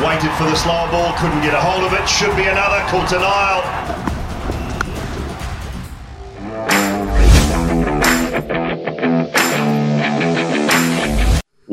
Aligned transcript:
Waited 0.00 0.30
for 0.38 0.44
the 0.44 0.56
slower 0.56 0.88
ball, 0.90 1.12
couldn't 1.18 1.42
get 1.42 1.54
a 1.54 1.60
hold 1.60 1.84
of 1.84 1.92
it. 1.92 2.08
Should 2.08 2.36
be 2.36 2.46
another. 2.46 2.80
Caught 2.88 3.12
an 3.12 3.24
aisle. 3.24 3.88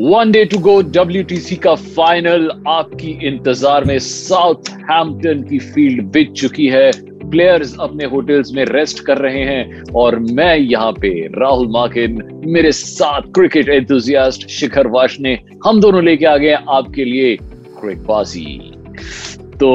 One 0.06 0.32
day 0.32 0.44
to 0.46 0.58
go 0.60 0.82
W 0.96 1.24
का 1.64 1.74
final 1.76 2.50
आपकी 2.68 3.12
इंतज़ार 3.28 3.84
में 3.86 3.98
south 4.00 4.70
Hampton 4.90 5.42
की 5.44 5.60
field 5.60 6.04
बिक 6.14 6.32
चुकी 6.34 6.68
है 6.68 6.92
players 7.30 7.76
अपने 7.82 8.06
होटल्स 8.06 8.52
में 8.56 8.64
रेस्ट 8.66 9.00
कर 9.06 9.18
रहे 9.18 9.44
हैं 9.44 9.84
और 10.02 10.20
मैं 10.20 10.56
यहाँ 10.58 10.92
पे 11.02 11.10
राहुल 11.38 11.68
माकिन 11.72 12.22
मेरे 12.48 12.72
साथ 12.72 13.32
क्रिकेट 13.36 13.70
एंथुजियास्ट 13.70 14.48
शिखर 14.60 14.88
वाशने 14.98 15.38
हम 15.66 15.82
दोनों 15.82 16.04
लेके 16.04 16.26
आ 16.26 16.38
गए 16.38 16.58
आपके 16.70 17.06
लिए 17.06 17.38
क्रिकबाजी 17.86 18.46
तो 19.60 19.68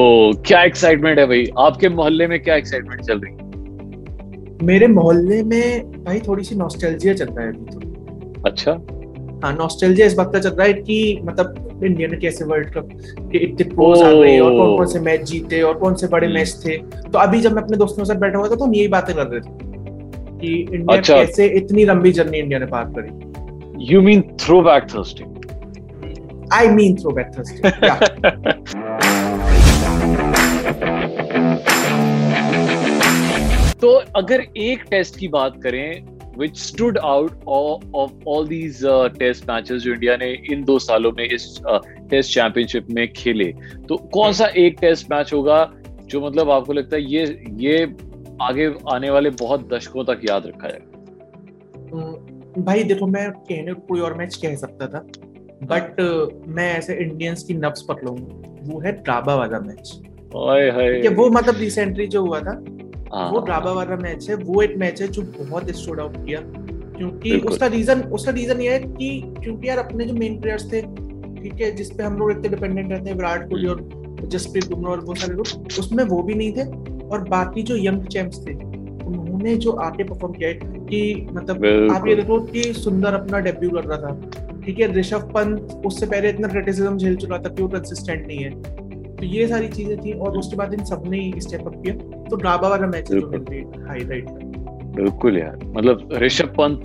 क्या 0.47 0.63
एक्साइटमेंट 0.63 1.19
है 1.19 1.27
भाई? 1.27 1.47
आपके 1.59 1.89
मोहल्ले 1.89 2.27
में 2.27 2.43
क्या 2.43 2.55
एक्साइटमेंट 2.57 3.01
चल 3.01 3.21
रही 3.21 3.33
है? 3.33 3.39
मेरे 4.63 4.87
मोहल्ले 4.87 5.43
में 5.43 6.05
भाई 6.05 6.21
थोड़ी 6.21 6.45
सी 6.45 6.55
नॉस्टैल्जिया 6.55 7.15
चल 7.15 7.27
रहा 7.27 7.47
है 7.47 7.53
अभी 7.53 7.65
तो। 7.71 8.43
अच्छा। 8.47 8.73
हाँ 9.45 9.53
नॉस्टैल्जिया 9.55 10.07
इस 10.07 10.19
वक्त 10.19 10.37
चल 10.39 10.51
रहा 10.51 10.67
है 10.67 10.73
कि 10.73 11.21
मतलब 11.25 11.81
इंडिया 11.85 12.09
ने 12.09 12.17
कैसे 12.17 12.45
वर्ल्ड 12.45 12.73
कप 12.75 12.89
के 13.33 13.39
इतने 13.39 13.69
प्रोज 13.69 14.03
आ 14.03 14.11
गए 14.13 14.39
और 14.41 14.57
कौन 14.57 14.77
कौन 14.77 14.87
से 14.87 15.01
मैच 15.01 15.23
जीते 15.23 15.61
और 15.63 15.75
कौन 15.75 15.95
से 15.95 16.07
बड़े। 16.07 16.29
मैच 16.29 16.63
थे। 16.65 16.77
तो 16.77 17.19
अभी 17.19 17.41
जब 17.41 17.53
मैं 17.53 17.63
अपने 17.63 17.77
दोस्तों 17.77 18.03
के 18.03 18.09
साथ 18.09 18.21
बैठा 18.21 18.39
हुआ 18.39 18.49
था 18.49 18.55
तो 18.55 18.65
हम 18.65 18.75
यही 18.75 18.89
बातें 18.89 19.15
कर 19.17 19.27
रहे 19.27 19.41
थे 19.41 19.51
कि 20.41 20.55
इंडिया 20.75 20.97
अच्छा। 20.97 21.17
कैसे 21.17 21.47
इतनी 21.59 21.85
लंबी 21.85 22.13
जर्नी 22.13 22.39
इंडिया 22.39 22.59
ने 22.59 22.67
पार 22.67 22.93
करी। 22.99 23.85
You 23.93 24.03
mean 24.03 24.23
throwback 24.63 24.83
Thursday 24.95 25.25
I 26.53 26.69
mean 26.69 26.97
throwback 27.11 27.31
Thursday 27.39 27.71
तो 33.81 33.91
अगर 34.17 34.41
एक 34.57 34.85
टेस्ट 34.91 35.19
की 35.19 35.29
बात 35.29 35.63
करें 35.63 36.03
which 36.39 36.57
stood 36.57 36.99
out 36.99 37.45
of 37.49 38.13
all 38.29 38.49
these 38.49 38.81
test 39.19 39.51
matches 39.51 39.83
जो 39.83 39.93
इंडिया 39.93 40.17
ने 40.17 40.43
इन 40.53 40.65
दो 40.65 40.79
सालों 40.79 41.13
में 41.13 41.25
इस 41.25 41.59
टेस्ट 42.11 42.35
चैंपियनशिप 42.35 42.87
में 42.91 43.13
खेले 43.13 43.53
तो 43.89 43.97
कौन 43.97 44.33
सा 44.33 44.47
एक 44.47 44.77
टेस्ट 44.81 45.13
मैच 45.13 45.33
होगा 45.33 45.73
जो 46.07 46.27
मतलब 46.27 46.51
आपको 46.51 46.73
लगता 46.73 46.97
है 46.97 47.03
ये 47.03 47.45
ये 47.57 47.95
आगे 48.43 48.75
आने 48.93 49.11
वाले 49.11 49.31
बहुत 49.31 49.69
दशकों 49.75 50.05
तक 50.05 50.21
याद 50.31 50.47
रखा 50.47 50.69
जाएगा 50.69 50.91
भाई 52.63 52.83
देखो 52.83 53.07
मैं 53.07 53.31
कहने 53.31 53.73
कोई 53.73 54.01
और 54.01 54.15
मैच 54.15 54.37
कह 54.37 54.55
सकता 54.57 54.87
था। 54.87 55.07
बट 55.63 56.01
मैं 56.49 56.73
ऐसे 56.75 56.95
इंडियंस 56.95 57.43
की 57.43 57.55
नब्स 57.55 57.83
पकड़ूँगा 57.83 58.63
वो 58.63 58.81
है 58.81 58.93
ड्राबा 58.93 59.35
वाला 59.35 59.61
मैच 59.61 60.01
ओए 60.35 61.09
वो 61.09 61.29
मतलब 61.31 61.57
रिसेंटली 61.57 62.07
जो 62.07 62.25
हुआ 62.27 62.41
था 62.41 62.63
हाँ, 63.15 63.31
वो 63.31 63.41
ड्राबा 63.41 63.73
वाला 63.73 63.97
मैच 63.97 64.29
है 64.31 64.35
वो 64.37 64.63
एक 64.63 64.77
मैच 64.79 65.01
है 65.03 65.09
जो 65.09 65.23
बहुत 65.23 65.71
स्टूड 65.71 66.01
आउट 66.01 66.17
किया. 66.27 66.41
क्योंकि 66.97 67.37
उसका 67.39 67.67
रीजन 67.67 68.01
उसका 68.01 68.33
रीजन 68.33 68.61
ये 68.61 68.73
है 68.73 68.79
कि 68.79 69.35
क्योंकि 69.43 69.69
यार 69.69 69.79
अपने 69.79 70.05
जो 70.05 70.15
मेन 70.15 70.41
प्लेयर्स 70.41 70.73
थे 70.73 70.83
ठीक 71.43 71.61
है 71.61 71.71
जिसपे 71.77 72.03
हम 72.03 72.19
लोग 72.19 72.31
इतने 72.31 72.49
डिपेंडेंट 72.49 72.93
रहते 72.93 73.11
हैं 73.11 73.17
विराट 73.17 73.49
कोहली 73.51 73.67
और 73.67 73.89
जसप्रीत 74.25 74.69
बुमराह 74.71 74.93
और 74.93 75.01
वो 75.01 75.15
सारे 75.15 75.35
लोग 75.35 75.79
उसमें 75.79 76.05
वो 76.05 76.23
भी 76.23 76.35
नहीं 76.35 76.53
थे. 76.53 76.65
और 77.09 77.29
बाकी 77.29 77.63
जो 77.63 77.77
यंग 77.77 78.05
चैंप्स 78.07 78.47
थे 78.47 78.55
उन्होंने 78.55 79.57
जो 79.57 79.73
आके 79.73 80.05
परफॉर्म 80.05 80.35
किया 80.35 80.49
है 80.49 80.55
कि 80.55 81.27
मतलब 81.33 81.91
आप 81.93 82.07
ये 82.09 82.15
देखो 82.15 82.41
कि 82.41 82.63
सुंदर 82.75 83.15
अपना 83.15 83.39
डेब्यू 83.39 83.71
कर 83.71 83.85
रहा 83.85 83.99
था. 83.99 84.49
ठीक 84.71 84.81
है 84.81 84.87
ऋषभ 84.95 85.23
पंत 85.35 85.83
उससे 85.87 86.07
पहले 86.07 86.29
इतना 86.29 86.49
क्रिटिसिज्म 86.49 86.97
झेल 86.97 87.15
चुका 87.17 87.39
था 87.39 87.49
कि 87.49 87.63
वो 87.63 87.69
कंसिस्टेंट 87.69 88.27
नहीं 88.27 88.39
है 88.39 88.51
तो 89.17 89.27
ये 89.27 89.47
सारी 89.47 89.69
चीज़ें 89.69 89.97
थी 90.01 90.13
और 90.17 90.37
उसके 90.39 90.57
बाद 90.57 90.75
इन 90.75 90.85
सबने 90.85 91.21
ही 91.21 91.41
स्टेप 91.41 91.67
अप 91.67 91.75
किया 91.77 91.95
तो 92.25 92.37
ड्राबा 92.37 92.69
वाला 92.69 92.87
मैच। 92.87 93.11
हाईलाइट 93.89 94.29
बिल्कुल 94.97 95.39
यार 95.39 95.57
मतलब 95.67 96.09
ऋषभ 96.23 96.55
पंत 96.59 96.83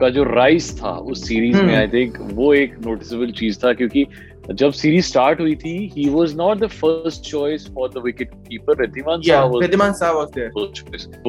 का 0.00 0.08
जो 0.08 0.24
राइस 0.24 0.70
था 0.78 0.92
उस 1.12 1.26
सीरीज़ 1.28 1.56
में 1.56 1.62
हम्म। 1.62 1.74
आई 1.74 1.88
थिंक 1.88 2.18
वो 2.34 2.52
एक 2.54 2.78
नोटिसेबल 2.86 3.32
चीज़ 3.40 3.58
था 3.58 3.72
क्योंकि 3.72 4.06
जब 4.54 4.72
सीरीज़ 4.72 5.06
स्टार्ट 5.06 5.40
हुई 5.40 5.54
थी 5.54 5.92
he 5.96 6.08
was 6.10 6.36
not 6.36 6.58
the 6.58 6.66
first 6.66 7.22
choice 7.30 7.66
for 7.66 7.88
the 7.88 8.02
wicket 8.04 8.30
keeper 8.34 8.80
Wriddhiman 8.80 9.22
Saha 9.22 9.50
Wriddhiman 9.54 9.92
साहब 9.92 10.16
वाज 10.16 10.28
देयर 10.28 10.48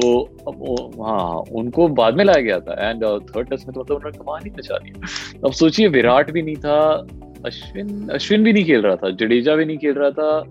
तो 0.00 0.18
वो- 0.46 1.06
हाँ 1.06 1.44
उनको 1.52 1.88
बाद 1.88 2.16
में 2.16 2.24
लाया 2.24 2.42
गया 2.42 2.60
था. 2.60 2.90
एंड 2.90 3.04
थर्ड 3.04 3.48
टेस्ट 3.50 3.68
में 3.68 3.74
तो 3.74 3.80
मतलब 3.80 3.96
उन्होंने 3.96 4.18
कमाल 4.18 4.40
ही 4.44 4.50
मचा 4.50 4.78
दिया. 4.78 5.06
अब 5.44 5.52
सोचिए 5.52 5.88
विराट 5.88 6.30
भी 6.30 6.42
नहीं 6.42 6.56
था 6.56 7.06
अश्विन 7.46 8.08
अश्विन 8.08 8.44
भी 8.44 8.52
नहीं 8.52 8.64
खेल 8.64 8.82
रहा 8.82 8.96
था 8.96 9.10
जडेजा 9.10 9.54
भी 9.56 9.64
नहीं 9.64 9.78
खेल 9.78 9.92
रहा 9.92 10.10
था 10.10 10.44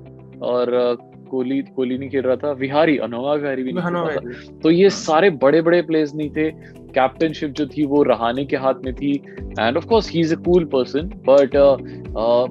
और 0.48 0.98
कोहली 1.32 1.60
कोहली 1.76 1.98
नहीं 1.98 2.10
खेल 2.10 2.22
रहा 2.22 2.36
था 2.36 2.52
विहारी 2.60 2.98
अनोवा 3.00 3.34
विहारी 3.36 3.64
भी 3.64 3.72
नहीं 3.72 3.86
खेल 3.86 3.96
रहा 3.96 4.16
था। 4.16 4.60
तो 4.64 4.72
ये 4.72 4.90
सारे 4.90 5.30
बड़े 5.44 5.62
बड़े 5.62 5.82
प्लेयर्स 5.82 6.16
नहीं 6.16 6.30
थे। 6.30 6.50
कैप्टनशिप 6.96 7.50
जो 7.52 7.66
थी 7.68 7.86
वो 7.86 8.02
रहाने 8.04 8.46
के 8.46 8.58
हाथ 8.58 8.82
में 8.86 8.94
थी। 8.96 9.14
And 9.60 9.78
of 9.78 9.86
course 9.86 10.10
he 10.12 10.20
is 10.20 10.36
a 10.36 10.38
cool 10.40 10.66
person 10.74 11.12
but 11.30 11.52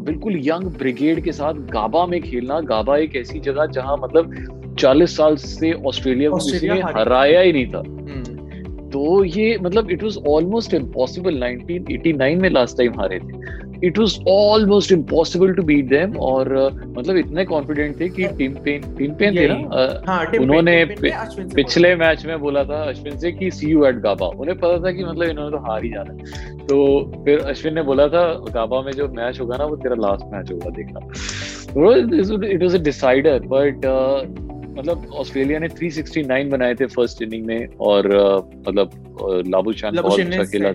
बिल्कुल 0.00 0.36
यंग 0.44 0.64
ब्रिगेड 0.78 1.22
के 1.24 1.32
साथ 1.32 1.54
गाबा 1.72 2.06
में 2.06 2.20
खेलना 2.22 2.60
गाबा 2.68 2.96
एक 2.98 3.16
ऐसी 3.16 3.40
जगह 3.40 3.66
जहाँ 3.68 3.96
मतलब 3.96 4.76
40 4.78 5.16
साल 5.16 5.36
से 5.36 5.72
ऑस्ट्रेलिया 5.86 6.30
को 6.30 6.36
किसी 6.36 6.68
ने 6.68 6.80
हराया 6.96 7.40
ही 7.40 7.52
नहीं 7.52 7.66
था। 7.66 7.78
हम्म, 7.78 8.88
तो 8.90 9.24
ये 9.24 9.56
मतलब 9.62 9.90
इट 9.90 10.02
वाज 10.02 10.16
ऑलमोस्ट 10.28 10.74
इम्पॉसिबल 10.74 11.34
1989 11.38 12.40
में 12.40 12.48
लास्ट 12.50 12.76
टाइम 12.78 13.00
हारे 13.00 13.18
थे। 13.18 13.59
It 13.84 13.98
was 13.98 14.18
almost 14.28 14.92
impossible 14.92 15.52
to 15.54 15.62
beat 15.62 15.88
them 15.88 16.16
और 16.16 16.48
uh, 16.58 16.98
मतलब 16.98 17.16
इतने 17.16 17.44
कॉन्फिडेंट 17.44 18.00
थे 18.00 18.08
कि 18.08 18.26
टीम 18.38 18.54
पेन 18.54 18.82
टीम 18.98 19.14
पेन 19.14 19.36
थे 19.36 19.46
ना 19.48 19.54
uh, 19.54 20.08
हाँ 20.08 20.24
उन्होंने 20.40 20.84
पिछले 21.54 21.94
मैच 21.96 22.26
में 22.26 22.38
बोला 22.40 22.64
था 22.64 22.82
अश्विन 22.82 23.18
से 23.18 23.32
कि 23.32 23.50
सी 23.50 23.70
यू 23.70 23.84
एट 23.84 23.94
गाबा 23.94 24.26
उन्हें 24.26 24.58
पता 24.58 24.84
था 24.84 24.92
कि 24.92 25.04
मतलब 25.04 25.28
इन्होंने 25.28 25.50
तो 25.50 25.62
हार 25.62 25.84
ही 25.84 25.90
जाना 25.90 26.12
है। 26.12 26.56
तो 26.66 26.76
फिर 27.24 27.40
अश्विन 27.40 27.74
ने 27.74 27.82
बोला 27.82 28.08
था 28.08 28.22
गाबा 28.54 28.82
में 28.82 28.92
जो 28.92 29.08
मैच 29.08 29.40
होगा 29.40 29.56
ना 29.56 29.64
वो 29.64 29.76
तेरा 29.76 29.94
लास्ट 29.94 30.24
मैच 30.32 30.52
होगा 30.52 30.70
देखना। 30.70 31.00
It 32.48 32.62
was 32.62 32.74
a 32.74 32.78
decider 32.78 33.38
but 33.38 33.86
मतलब 34.78 35.10
ऑस्ट्रेलिया 35.14 35.58
ने 35.58 35.68
369 35.68 36.50
बनाए 36.50 36.74
थे 36.74 36.86
फ़र्स्ट 36.86 37.22
इनिंग 37.22 37.46
में 37.46 37.68
और 37.80 38.06
uh, 38.06 38.68
मतलब 38.68 38.90
uh, 39.22 39.48
लाबुशान 39.50 39.96
बहुत 40.02 40.20
अच्छा 40.20 40.44
खेला। 40.44 40.72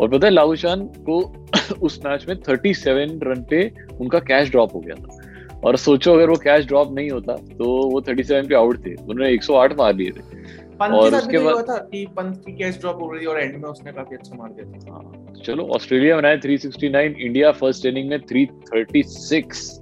और 0.00 0.08
पता 0.08 0.26
है 0.26 0.32
लाबुशान 0.32 0.80
को 0.84 1.46
उस 1.82 2.00
मैच 2.06 2.26
में 2.28 2.36
37 2.42 3.20
रन 3.22 3.46
पे 3.50 3.72
उनका 4.00 4.18
कैश 4.18 4.50
ड्रॉप 4.50 4.74
हो 4.74 4.80
गया 4.80 4.94
था। 4.94 5.18
और 5.64 5.76
सोचो 5.76 6.12
अगर 6.12 6.30
वो 6.30 6.36
कैच 6.36 6.66
ड्रॉप 6.66 6.92
नहीं 6.92 7.10
होता 7.10 7.32
तो 7.36 7.90
वो 7.90 8.00
37 8.00 8.48
पे 8.48 8.54
आउट 8.54 8.86
थे। 8.86 8.94
उन्होंने 8.94 9.32
108 9.32 9.78
मार 9.78 9.94
लिए 9.94 10.10
थे। 10.10 10.54
और 10.92 11.10
उसके 11.18 11.38
बाद- 11.38 11.54
हुआ 11.54 11.62
था 11.62 11.88
कि 11.92 12.06
पंत 12.16 12.42
की 12.46 12.52
कैच 12.52 12.78
ड्रॉप 12.80 13.02
हो 13.02 13.10
रही 13.10 13.22
थी 13.22 13.26
और 13.26 13.40
एंड 13.40 13.54
में 13.56 13.62
उसने 13.62 13.92
काफ़ी 13.92 14.16
अच्छा 14.16 14.36
मार 14.36 14.48
दिया 14.48 14.78
था। 14.78 14.92
हाँ, 14.92 15.32
चलो 15.44 15.62
ऑस्ट्रेलिया 15.66 16.16
बनाए 16.16 16.36
369 16.36 17.14
इंडिया 17.20 17.52
फ़र्स्ट 17.52 17.86
इनिंग 17.86 18.10
में 18.10 18.20
336 18.20 19.80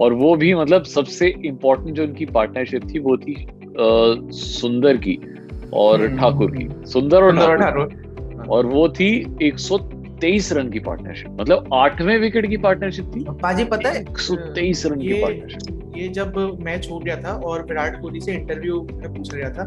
और 0.00 0.12
वो 0.12 0.36
भी 0.36 0.54
मतलब 0.54 0.84
सबसे 0.84 1.34
इम्पोर्टेंट 1.44 1.96
जो 1.96 2.04
उनकी 2.04 2.26
पार्टनरशिप 2.26 2.82
थी 2.94 2.98
वो 2.98 3.16
थी 3.16 3.46
अ, 3.64 4.16
सुंदर 4.32 4.96
की 4.96 5.18
और 5.72 6.06
हम्म, 6.06 6.18
ठाकुर 6.18 6.50
की। 6.56 6.86
सुंदर 6.90 7.22
और 7.22 7.36
ठाकुर। 7.58 8.03
और 8.50 8.66
वो 8.66 8.88
थी 8.88 9.36
123 9.42 10.52
रन 10.52 10.70
की 10.70 10.78
पार्टनरशिप 10.78 11.36
मतलब 11.40 11.68
आठवें 11.74 12.18
विकेट 12.18 12.46
की 12.46 12.56
पार्टनरशिप 12.56 13.12
थी। 13.16 13.24
पाजी 13.42 13.64
पता 13.64 13.88
है? 13.88 14.04
123 14.04 14.86
रन 14.86 15.00
की 15.00 15.12
पार्टनरशिप 15.12 15.92
ये 15.96 16.08
जब 16.08 16.58
मैच 16.60 16.88
हो 16.90 16.98
गया 16.98 17.16
था 17.16 17.32
और 17.32 17.62
विराट 17.62 18.00
कोहली 18.00 18.20
से 18.20 18.32
इंटरव्यू 18.32 18.88
में 18.92 19.14
पूछा 19.14 19.36
गया 19.36 19.50
था 19.50 19.66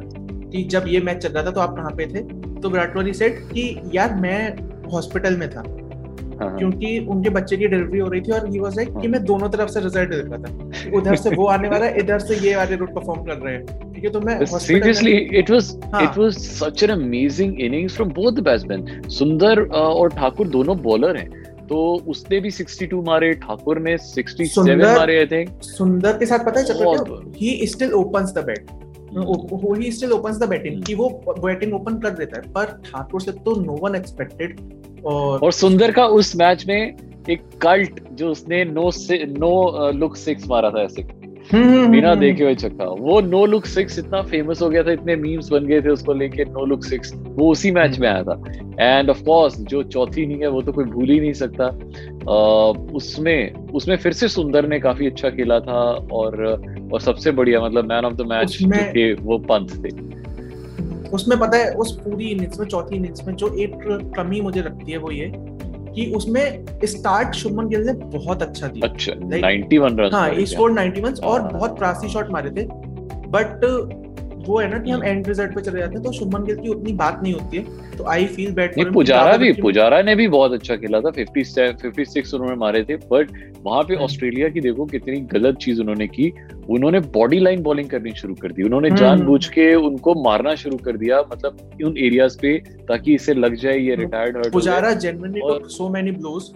कि 0.52 0.64
जब 0.64 0.86
ये 0.88 1.02
मैच 1.02 1.18
चल 1.18 1.30
रहा 1.30 1.44
था 1.44 1.52
तो 1.52 1.62
आप 1.62 1.76
कहाँ 1.76 1.92
पे 1.92 2.06
थे? 2.06 2.22
तो 2.62 2.70
विराट 2.70 2.94
कोहली 2.94 3.14
सेड 3.14 3.40
कि 3.40 3.82
यार 3.96 4.16
मैं 4.16 4.58
हॉस्पिटल 4.92 5.38
में 5.38 5.50
था 5.50 5.60
हाँ, 5.60 6.50
हाँ। 6.50 6.58
क्योंकि 6.58 7.00
उनके 7.00 7.30
बच्चे 7.30 7.58
की 7.58 7.68
डिलीवरी 7.68 8.00
हो 8.00 8.08
रही 8.08 8.22
थी 8.22 8.32
और 8.32 8.48
ही 8.50 8.60
वाज 8.60 8.76
लाइक 8.76 8.90
कि 8.90 8.94
हाँ। 8.94 9.06
मैं 9.06 9.24
दोनों 9.24 9.50
तरफ़ 9.50 9.70
से 9.70 9.80
रिज़ल्ट 9.80 10.10
देख 10.10 10.26
रहा 10.26 10.38
था। 10.38 10.98
उधर 10.98 11.16
से 11.16 11.36
वो 11.36 11.46
आने 11.46 11.70
वाला 11.70 11.86
है 11.86 12.00
इधर 12.00 12.20
से 12.20 12.48
ये 12.48 12.56
वाले 12.56 12.76
रूट 12.76 12.94
परफॉर्म 12.96 13.24
कर 13.24 13.38
रहे 13.38 13.56
हैं। 13.56 13.87
ठीक 13.98 14.06
है 14.06 14.12
तो 14.12 14.20
मैं 14.20 14.40
hospital 14.40 14.72
में- 14.72 14.84
Seriously, 14.84 15.14
it 15.42 15.50
was 15.50 15.94
हाँ. 15.94 16.02
it 16.02 16.18
was 16.18 16.36
such 16.64 16.82
an 16.84 16.92
amazing 16.96 17.54
innings 17.68 17.96
from 18.00 18.10
both 18.10 18.36
the 18.36 18.44
batsmen. 18.48 19.10
सुंदर 19.10 19.62
और 19.62 20.10
ठाकुर 20.10 20.48
दोनों 20.48 20.78
बॉलर 20.78 21.18
हैं। 21.18 21.44
तो 21.70 21.96
उसने 22.08 22.40
भी 22.40 22.52
62 22.52 23.02
मारे 23.06 23.32
ठाकुर 23.34 23.80
ने 23.80 23.98
67 23.98 24.46
सुंदर- 24.46 24.98
मारे 24.98 25.18
आई 25.20 25.26
थिंक 25.26 25.50
सुंदर 25.64 26.18
के 26.18 26.26
साथ 26.26 26.46
पता 26.46 26.60
है 26.60 26.66
Chakravarty 26.66 27.46
he 27.46 27.68
still 27.68 27.94
opens 27.94 28.34
the 28.34 28.38
bat 28.38 28.70
वो 29.52 29.74
he 29.74 29.92
still 29.92 30.12
opens 30.12 30.38
the 30.38 30.44
batting 30.44 30.84
कि 30.84 30.96
वो 30.96 31.10
बैटिंग 31.30 31.74
ओपन 31.74 31.98
कर 31.98 32.10
देता 32.10 32.40
है 32.40 32.52
पर 32.54 32.66
ठाकुर 32.66 33.22
से 33.22 33.32
तो 33.32 33.56
नो 33.62 33.74
वन 33.74 33.96
एक्सपेक्टेड 33.96 34.60
और 35.06 35.40
और 35.40 35.52
सुंदर 35.52 35.92
का 35.92 36.06
उस 36.06 36.36
मैच 36.36 36.66
में 36.68 36.98
एक 37.30 37.42
कल्ट 37.62 38.00
जो 38.14 38.30
उसने 38.32 38.66
नो 38.66 38.92
से 38.92 39.26
नो 39.26 39.92
लुक 39.92 40.16
सिक्स 40.18 40.48
मारा 40.48 40.70
था 40.70 40.82
ऐसे। 40.84 41.02
बिना 41.54 42.10
हम्म, 42.10 42.20
देखे 42.20 42.44
हुए 42.44 42.56
छक्का। 42.56 42.86
वो 42.86 43.20
नो 43.22 43.46
लुक 43.46 43.66
सिक्स 43.66 44.00
इतना 44.00 44.22
फ़ेमस 44.22 44.62
हो 44.62 44.70
गया 44.70 44.84
था 44.84 44.92
इतने 44.92 45.16
मीम्स 45.16 45.50
बन 45.52 45.66
गए 45.66 45.82
थे 45.82 45.90
उसको 45.90 46.14
लेके 46.14 46.46
नो 46.46 46.66
लुक 46.66 46.84
सिक्स 46.86 47.14
वो 47.16 47.52
उसी 47.52 47.72
मैच 47.72 48.00
में 48.00 48.08
आया 48.10 48.24
था। 48.24 48.42
एंड 48.80 49.10
ऑफ़ 49.10 49.24
कोर्स 49.24 49.58
जो 49.60 49.84
चौथी 49.84 50.24
इनिंग 50.24 50.42
है 50.42 50.48
वो 50.48 50.62
तो 50.62 50.72
कोई 50.72 50.86
भूल 50.86 51.10
ही 51.10 51.20
नहीं 51.20 51.34
सकता। 51.34 51.68
उसमें 52.94 53.70
उसमें 53.72 53.96
फिर 53.98 54.14
से 54.14 54.28
सुंदर 54.28 54.68
ने 54.68 54.80
काफ़ी 54.80 55.08
अच्छा 55.08 55.30
खेला 55.30 55.60
था 55.60 55.80
और 56.12 56.44
और 56.94 57.02
सबसे 57.02 57.32
बढ़िया 57.32 57.62
मतलब 57.62 57.86
मैन 57.86 58.06
ऑफ़ 58.06 58.14
द 58.14 58.22
मैच 58.22 58.58
थे 58.96 59.14
वो 59.14 59.38
पंत 59.52 59.72
थे। 59.86 59.90
उसमें 61.10 61.40
पता 61.40 61.58
है 61.58 61.72
उस 61.74 61.92
पूरी 62.00 62.26
इनिंग्स 62.26 62.60
में 62.60 62.68
चौथी 62.68 62.96
इनिंग्स 62.96 63.28
में 63.28 63.36
जो 63.36 63.56
एक 63.58 63.72
कमी 64.18 64.42
मुझे 64.42 64.62
लगती 64.62 64.92
है 64.92 64.98
वो 64.98 65.12
ये 65.12 65.32
कि 65.98 66.12
उसमें 66.16 66.66
स्टार्ट 66.86 67.36
शुभमन 67.36 67.68
गिल 67.68 67.82
ने 67.82 67.94
बहुत 67.94 68.42
अच्छा 68.42 68.68
दिया। 68.68 68.88
अच्छा 68.88 69.12
Like- 69.12 69.44
91 69.44 70.00
रन 70.00 70.10
हाँ 70.14 70.30
ही 70.30 70.46
स्कोर 70.46 70.72
91 70.72 71.20
और 71.24 71.42
हाँ। 71.42 71.52
बहुत 71.52 71.78
प्रासी 71.78 72.10
शॉट 72.10 72.30
मारे 72.30 72.50
थे। 72.50 72.68
बट 73.28 73.60
वो 74.48 74.60
है 74.60 74.70
ना 74.72 74.78
कि 74.80 74.92
हम 74.92 75.04
एंड 75.04 75.28
रिज़ल्ट 75.28 75.56
पे 75.56 75.62
चले 75.62 75.80
जाते 75.80 75.94
हैं 75.94 76.04
तो 76.04 76.12
शुभमन 76.12 76.44
गिल 76.44 76.56
की 76.56 76.70
उतनी 76.70 76.94
बात 76.94 77.20
नहीं 77.24 77.34
होती 77.34 77.58
है। 77.58 77.96
तो 77.98 78.04
आई 78.10 78.26
फील 78.26 78.52
बैड 78.54 78.72
नहीं 78.78 78.92
पुजारा 78.92 79.38
भी 79.38 79.52
पुजारा 79.54 80.02
ने 80.02 80.16
भी 80.16 80.28
बहुत 80.28 80.52
अच्छा 80.52 80.76
खेला 80.76 81.02
था 81.02 81.12
57 81.12 81.74
56 81.84 82.34
उन्होंने 82.34 82.56
मारे 82.56 82.84
थे 82.84 82.96
बट 83.12 83.32
वहाँ 83.66 83.84
पे। 83.84 83.96
ऑस्ट्रेलिया 83.96 84.50
की 84.50 84.62
देखो 84.62 84.86
कितनी 84.86 85.20
गलत 85.34 85.58
चीज़ 85.58 85.82
उन्होंने 85.82 86.08
की। 86.08 86.32
उन्होंने 86.70 87.00
बॉडी 87.16 87.40
लाइन 87.40 87.62
बॉलिंग 87.64 87.90
करनी 87.90 88.12
शुरू 88.12 88.36
कर 88.36 88.52
दी। 88.52 88.64
उन्होंने 88.64 88.90
हम्म। 88.90 89.00
जानबूझ 89.00 89.46
के 89.48 89.74
उनको 89.76 90.14
मारना 90.24 90.56
शुरू 90.56 90.78
कर 90.78 90.98
दिया 90.98 91.22
मतलब 91.34 91.58
उन 91.86 91.98
एरियाज़ 91.98 92.38
पे 92.42 92.58
ताकि 92.90 93.14
इसे 93.14 93.34
लग 93.34 93.56
जाए 93.56 93.78
ये 93.78 93.96
retired 93.96 94.38
hurt 94.38 94.54
Pujara 94.54 94.92
genuinely 95.06 95.42
so 95.70 95.90
many 95.90 96.12
blows 96.12 96.52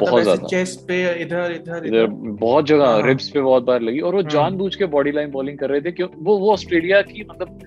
बहुत 0.00 0.12
मतलब 0.12 0.22
ज़्यादा। 0.24 0.46
चेस्ट 0.46 0.80
पे 0.88 0.96
इधर 1.22 1.52
इधर 1.52 1.86
इधर 1.86 1.86
इधर। 1.86 2.06
बहुत 2.40 2.66
जगह 2.66 2.86
हाँ। 2.86 3.02
रिब्स 3.02 3.28
पे 3.28 3.40
बहुत 3.40 3.64
बार 3.64 3.82
लगी। 3.82 4.00
और 4.00 4.14
वो 4.14 4.20
हम्म। 4.20 4.30
जानबूझ 4.30 4.74
के 4.74 4.86
बॉडी 4.86 5.12
लाइन 5.12 5.30
बॉलिंग 5.30 5.58
कर 5.58 5.70
रहे 5.70 5.80
थे 5.80 5.92
क्यों? 5.92 6.08
वो 6.18 6.38
वो 6.38 6.52
ऑस्ट्रेलिया 6.52 7.00
की 7.02 7.24
मतलब 7.30 7.58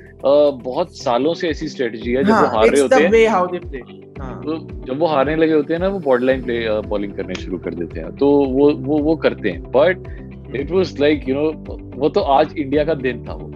बहुत 0.64 0.98
सालों 0.98 1.34
से 1.34 1.50
ऐसी 1.50 1.68
स्ट्रेटजी 1.68 2.12
है 2.12 2.24
जब 2.24 2.30
वो 2.30 2.36
हाँ 2.36 2.56
हार 2.56 2.70
रहे 2.70 2.81
होते 2.81 2.96
हैं। 2.96 3.98
हाँ। 4.20 4.42
तो 4.44 4.58
जब 4.88 5.00
वो 5.00 5.08
हारने 5.08 5.36
लगे 5.36 5.54
होते 5.54 5.74
हैं 5.74 5.80
ना 5.81 5.88
वो 5.88 6.00
बॉडी 6.00 6.26
लाइन 6.26 6.42
प्ले 6.44 6.60
बॉलिंग 6.88 7.14
करने 7.14 7.36
शुरू 7.36 7.58
कर 7.58 7.74
देते 7.74 8.00
हैं। 8.00 8.16
तो 8.18 8.28
वो 8.48 8.72
वो 8.80 8.98
वो 9.04 9.16
करते 9.18 9.50
हैं। 9.50 9.62
But 9.72 10.56
it 10.56 10.72
was 10.72 10.98
like 11.02 11.30
you 11.30 11.36
know 11.36 11.78
वो 11.96 12.10
तो 12.10 12.22
आज 12.34 12.58
इंडिया 12.58 12.84
का 12.86 12.94
दिन 12.96 13.24
था 13.26 13.34
वो। 13.34 13.48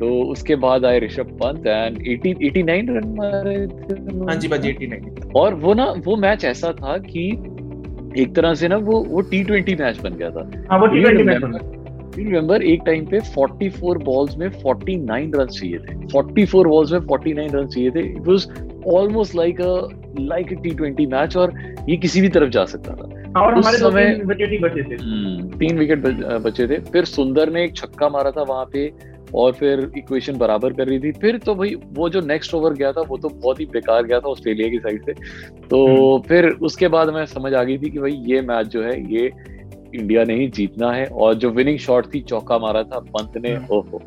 तो 0.00 0.10
उसके 0.32 0.54
बाद 0.56 0.84
आए 0.84 0.98
ऋषभ 1.00 1.30
पंत 1.42 1.66
एंड 1.66 1.98
80 2.08 2.34
89 2.42 2.88
रन 2.90 3.08
मारे 3.16 3.56
थे। 3.66 3.94
हाँ 4.26 4.34
जी 4.34 4.48
बाजी 4.48 4.72
89 4.72 5.34
और 5.36 5.54
वो 5.54 5.74
ना 5.74 5.84
वो 6.04 6.16
मैच 6.16 6.44
ऐसा 6.44 6.72
था 6.72 6.96
कि 6.98 7.30
एक 8.18 8.34
तरह 8.34 8.54
से 8.54 8.68
ना 8.68 8.76
वो 8.76 9.04
वो 9.04 9.20
टी 9.20 9.44
ट्वेंटी 9.44 9.74
मैच 9.74 10.00
बन 10.00 10.10
गया 10.10 10.30
था। 10.30 10.50
हाँ 10.70 10.78
वो 10.78 10.86
you 10.86 11.06
T20 11.06 11.26
match 11.26 11.38
remember- 11.38 11.80
Do 12.10 12.16
you 12.16 12.62
एक 12.62 12.80
टाइम 12.86 13.04
पे 13.04 13.20
44 13.20 14.02
बॉल्स 14.02 14.36
में 14.36 14.50
49 14.50 15.32
रन 15.34 15.46
चाहिए 15.46 15.78
थे। 15.78 16.06
44 16.06 16.66
बॉल्स 16.66 16.92
में 16.92 17.00
49 17.00 17.54
रन 17.54 17.66
चाहिए 17.66 17.90
थे। 17.90 18.00
It 18.00 18.28
was 18.28 18.70
almost 18.86 19.34
like 19.34 19.60
a 19.60 19.88
like 20.20 20.52
a 20.52 20.62
T 20.88 21.06
match 21.06 21.36
और 21.36 21.52
ये 21.88 21.96
किसी 21.96 22.20
भी 22.20 22.28
तरफ़ 22.28 22.50
जा 22.50 22.64
सकता 22.64 22.94
था। 22.94 23.20
और 23.40 23.58
उस 23.58 23.66
हमारे 23.66 23.78
समय- 23.78 24.18
तीन 24.18 24.26
विकेट 24.26 24.50
ही 24.50 24.58
बचे 24.58 24.82
थे। 24.82 24.94
हम्म, 24.94 25.58
तीन 25.58 25.78
विकेट 25.78 25.98
बचे 26.18 26.68
थे। 26.68 26.78
फिर 26.78 27.04
सुंदर 27.04 27.52
ने 27.52 27.64
एक 27.64 27.76
छक्का 27.76 28.08
मारा 28.08 28.30
था 28.30 28.42
वहाँ 28.42 28.64
पे। 28.72 28.92
और 29.34 29.52
फिर 29.52 29.92
इक्वेशन 29.96 30.38
बराबर 30.38 30.72
कर 30.72 30.88
रही 30.88 30.98
थी। 30.98 31.12
फिर 31.12 31.38
तो 31.38 31.54
भाई 31.54 31.74
वो 31.92 32.08
जो 32.08 32.20
नेक्स्ट 32.20 32.54
ओवर 32.54 32.72
गया 32.72 32.92
था 32.92 33.00
वो 33.00 33.16
तो 33.16 33.28
बहुत 33.28 33.60
ही 33.60 33.66
बेकार 33.66 34.02
गया 34.02 34.20
था 34.20 34.28
ऑस्ट्रेलिया 34.28 34.68
की 34.68 34.78
साइड 34.78 35.02
से। 35.02 35.12
तो 35.70 36.18
फिर 36.28 36.48
उसके 36.48 36.88
बाद 36.88 37.08
मैं 37.08 37.26
समझ 37.26 37.54
आ 37.54 37.62
गई 37.62 37.78
थी 37.78 37.90
कि 37.90 37.98
भाई 37.98 38.10
ये 38.10 38.40
मैच 38.40 38.66
जो 38.66 38.82
है 38.82 39.12
ये 39.12 39.32
इंडिया 39.94 40.24
ने 40.24 40.34
ही 40.34 40.48
जीतना 40.48 40.92
है। 40.92 41.06
और 41.06 41.34
जो 41.34 41.50
विनिंग 41.50 41.78
शॉट 41.78 42.06
थी 42.14 42.20
चौका 42.20 42.58
मारा 42.58 42.82
था 42.82 42.98
पंत 42.98 43.32
ने। 43.36 43.50
हम्म। 43.50 43.76
ओहो। 43.76 44.02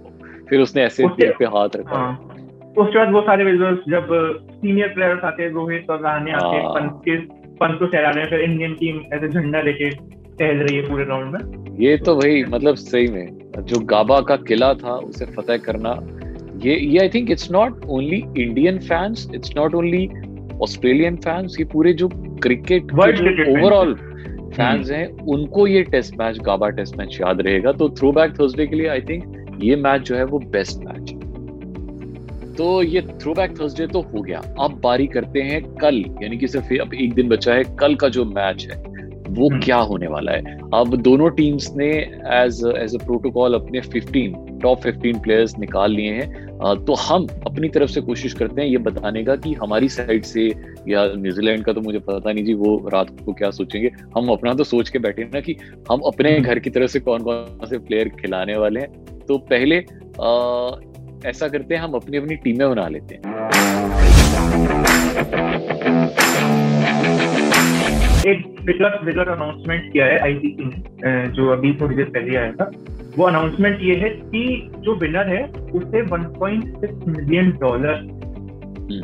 फिर 0.50 0.60
उसने 0.60 0.84
ऐसे 0.84 1.04
उसके- 1.04 1.26
दिल 1.26 1.34
पे 1.40 1.46
हाथ 1.46 1.70
रखा। 1.76 1.96
हाँ। 1.96 2.36
उसके 2.78 3.00
बाद 3.00 3.12
वो 3.12 3.22
सारे 3.22 3.44
विजुअल्स 3.44 3.80
जब 3.80 4.08
सीनियर 4.52 4.88
प्लेयर्स 4.88 5.24
आते 5.24 5.44
हैं 5.44 5.50
रोहित 5.50 5.90
और 5.90 6.00
रहाणे 6.00 6.32
आते 6.32 6.46
हैं। 6.46 6.70
पंत 6.70 7.02
के 7.10 7.44
पंत 7.48 7.80
को 7.80 7.88
सहलाने 7.88 8.26
फिर 8.26 8.40
इंडियन 8.40 8.74
टीम 8.74 9.02
ऐसे 9.14 9.30
झंडा 9.30 9.62
लेके 9.62 9.90
टहल 10.40 10.58
रही 10.58 10.78
है 10.78 10.90
पूरे 10.90 11.06
ग्राउंड 11.06 11.34
में? 11.34 11.78
ये 11.80 11.98
तो 11.98 12.16
भाई 12.16 12.44
मतलब 12.44 12.76
सही 12.76 13.08
में 13.08 13.28
जो 13.60 13.80
गाबा 13.86 14.20
का 14.22 14.36
किला 14.48 14.74
था 14.74 14.96
उसे 15.06 15.26
फतेह 15.34 15.58
करना 15.66 16.00
ये 16.64 16.76
ये 16.76 17.00
I 17.00 17.10
think 17.10 17.32
it's 17.32 17.52
not 17.52 17.86
only 17.90 18.24
Indian 18.38 18.80
fans 18.80 19.28
it's 19.36 19.56
not 19.58 19.76
only 19.76 20.08
Australian 20.62 21.16
fans 21.18 21.56
ये 21.60 21.66
पूरे 21.66 21.94
जो 21.94 22.08
क्रिकेट 22.44 22.94
ओवरऑल 22.94 23.94
फैंस 24.56 24.90
हैं। 24.92 25.08
उनको 25.28 25.66
ये 25.68 25.82
test 25.84 26.18
match 26.20 26.38
Gabba 26.40 26.70
test 26.70 26.98
match 26.98 27.18
याद 27.22 27.42
रहेगा। 27.42 27.72
तो 27.72 27.90
थ्रो 27.90 28.12
बैक 28.12 28.32
थर्सडे 28.32 28.68
के 28.68 28.76
लिए 28.76 28.88
आई 28.88 29.02
थिंक 29.02 29.60
ये 29.64 29.76
मैच 29.76 30.02
जो 30.02 30.16
है 30.16 30.24
वो 30.26 30.40
बेस्ट 30.52 30.80
मैच 30.80 31.12
है। 31.12 32.54
तो 32.54 32.82
ये 32.84 33.02
थ्रो 33.22 33.34
बैक 33.34 33.60
थर्सडे 33.60 33.88
तो 33.88 34.02
हो 34.04 34.22
गया। 34.22 34.42
अब 34.60 34.80
बारी 34.84 35.08
करते 35.08 35.42
हैं 35.42 35.62
कल 35.76 36.04
यानी 36.24 36.38
कि 36.38 36.48
सिर्फ़ 36.48 36.74
अब 36.82 36.94
एक 36.94 37.14
दिन 37.14 37.30
बचा 37.30 37.54
है 37.54 37.64
कल 37.80 37.96
का 37.96 38.10
जो 38.10 38.26
मैच 38.26 38.68
है। 38.72 38.93
वो 39.34 39.50
हम्म। 39.50 39.62
क्या 39.62 39.78
होने 39.78 40.08
वाला 40.08 40.32
है? 40.32 40.58
अब 40.74 40.96
दोनों 40.96 41.30
टीम्स 41.30 41.72
ने 41.76 41.90
एज 42.34 42.62
एज 42.78 42.96
अ 42.96 43.06
प्रोटोकॉल 43.06 43.54
अपने 43.54 43.82
15 43.82 44.36
टॉप 44.62 44.82
15 44.82 45.22
प्लेयर्स 45.24 45.58
निकाल 45.60 45.92
लिए 45.92 46.12
हैं। 46.12 46.28
तो 46.86 46.94
हम 46.94 47.28
अपनी 47.48 47.70
तरफ़ 47.70 47.90
से 47.92 48.02
कोशिश 48.02 48.34
करते 48.34 48.62
हैं 48.62 48.68
ये 48.70 48.78
बताने 48.78 49.24
का 49.24 49.36
कि 49.36 49.54
हमारी 49.54 49.90
साइड 49.90 50.24
से 50.24 50.46
या 50.90 51.06
न्यूजीलैंड 51.16 51.64
का 51.64 51.74
तो 51.74 51.82
मुझे 51.82 52.00
पता 52.00 52.32
नहीं 52.32 52.46
जी 52.46 52.54
वो 52.54 52.90
रात 52.94 53.10
को 53.26 53.34
क्या 53.34 53.50
सोचेंगे। 53.52 53.92
हम 54.18 54.30
अपना 54.30 54.54
तो 54.54 54.64
सोच 54.64 54.90
के 54.90 55.00
बैठे 55.00 55.24
ना 55.24 55.40
कि 55.40 55.56
हम 55.92 56.02
अपने 56.08 56.40
घर 56.40 56.60
की 56.60 56.70
तरफ़ 56.70 56.92
से 56.92 57.00
कौन 57.00 57.24
कौन 57.24 57.68
से 57.70 57.78
प्लेयर 57.78 58.10
खिलाने 58.22 58.58
वाले 58.58 58.80
हैं। 58.80 59.06
तो 59.28 59.38
पहले 59.38 59.78
अ, 60.22 60.80
ऐसा 61.26 61.48
करते 61.48 61.76
हैं 61.76 61.82
हम 61.82 61.94
अपनी 61.94 62.18
अपनी 62.18 62.36
टीमें 62.36 62.70
बना 62.70 62.88
लेते 62.88 63.16
हैं। 63.16 63.22
विकट 68.66 69.04
विकट 69.06 69.28
अनाउंसमेंट 69.28 69.92
किया 69.94 70.06
है 70.06 70.18
आईसीसी 70.20 70.66
ने 70.66 71.28
जो 71.30 71.48
अभी 71.52 71.74
थोड़ी 71.82 71.96
देर 71.96 72.06
पहले 72.06 72.38
आया 72.38 72.52
था 72.52 72.72
वो 73.18 73.26
अनाउंसमेंट 73.26 73.82
ये 73.82 73.96
है 73.96 74.10
कि 74.10 74.72
जो 74.78 74.96
विनर 74.96 75.28
है 75.28 75.44
उसे 75.74 76.02
1.6 76.04 77.08
मिलियन 77.08 77.52
डॉलर 77.62 77.98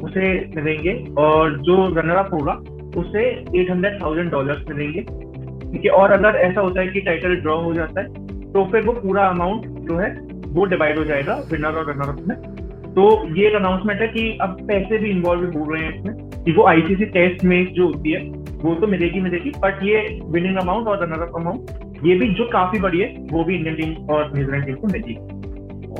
उसे 0.04 0.30
मिलेंगे 0.56 0.94
और 1.18 1.58
जो 1.62 1.75
रनर 1.96 2.16
अप 2.16 2.34
होगा 2.34 2.54
उसे 3.00 3.24
800,000 3.58 4.30
डॉलर 4.32 4.63
मिलेंगे। 4.70 5.01
ठीक 5.01 5.86
है 5.86 5.92
और 5.92 6.12
अगर 6.12 6.38
ऐसा 6.38 6.62
होता 6.62 6.82
है 6.82 6.88
कि 6.88 7.01
टाइटल 7.01 7.36
ड्रॉ 7.36 7.60
हो 7.62 7.74
जाता 7.74 8.01
है 8.01 8.28
तो 8.54 8.66
फिर 8.72 8.86
वो 8.86 8.94
पूरा 8.94 9.28
अमाउंट 9.28 9.68
जो 9.89 9.98
है 9.98 10.10
वो 10.50 10.66
डिवाइड 10.66 10.98
हो 11.00 11.04
जाएगा 11.06 11.36
विनर 11.51 11.78
और 11.80 11.92
रनर 11.92 12.10
अप 12.10 12.20
में। 12.28 12.38
तो 12.89 13.04
ये 13.36 13.48
एक 13.48 13.56
अनाउंसमेंट 13.56 14.01
है 14.01 14.08
कि 14.08 14.38
अब 14.42 14.58
पैसे 14.68 14.98
भी 14.98 15.10
इन्वॉल्व 15.10 15.58
हो 15.58 15.72
रहे 15.72 15.84
हैं 15.84 15.94
इसमें। 15.96 16.29
कि 16.50 16.53
वो 16.53 16.63
आईसीसी 16.68 17.06
टेस्ट 17.06 17.44
मैच 17.46 17.68
जो 17.70 17.86
होती 17.86 18.12
है 18.12 18.20
वो 18.62 18.74
तो 18.75 18.88
मिलेगी 18.88 19.20
मिलेगी 19.22 19.50
बट 19.50 19.84
ये 19.84 19.98
विनिंग 20.25 20.56
अमाउंट 20.58 20.88
और 20.88 21.03
रनर 21.03 21.22
अमाउंट 21.36 22.06
ये 22.06 22.15
भी 22.15 22.34
जो 22.34 22.46
काफ़ी 22.46 22.79
बड़ी 22.79 23.00
है 23.00 23.08
वो 23.32 23.44
भी 23.44 23.56
इंडियन 23.56 23.75
टीम 23.75 24.10
और 24.10 24.32
न्यूजीलैंड 24.36 24.65
टीम 24.65 24.75
को 24.75 24.88
मिलेगी। 24.88 25.15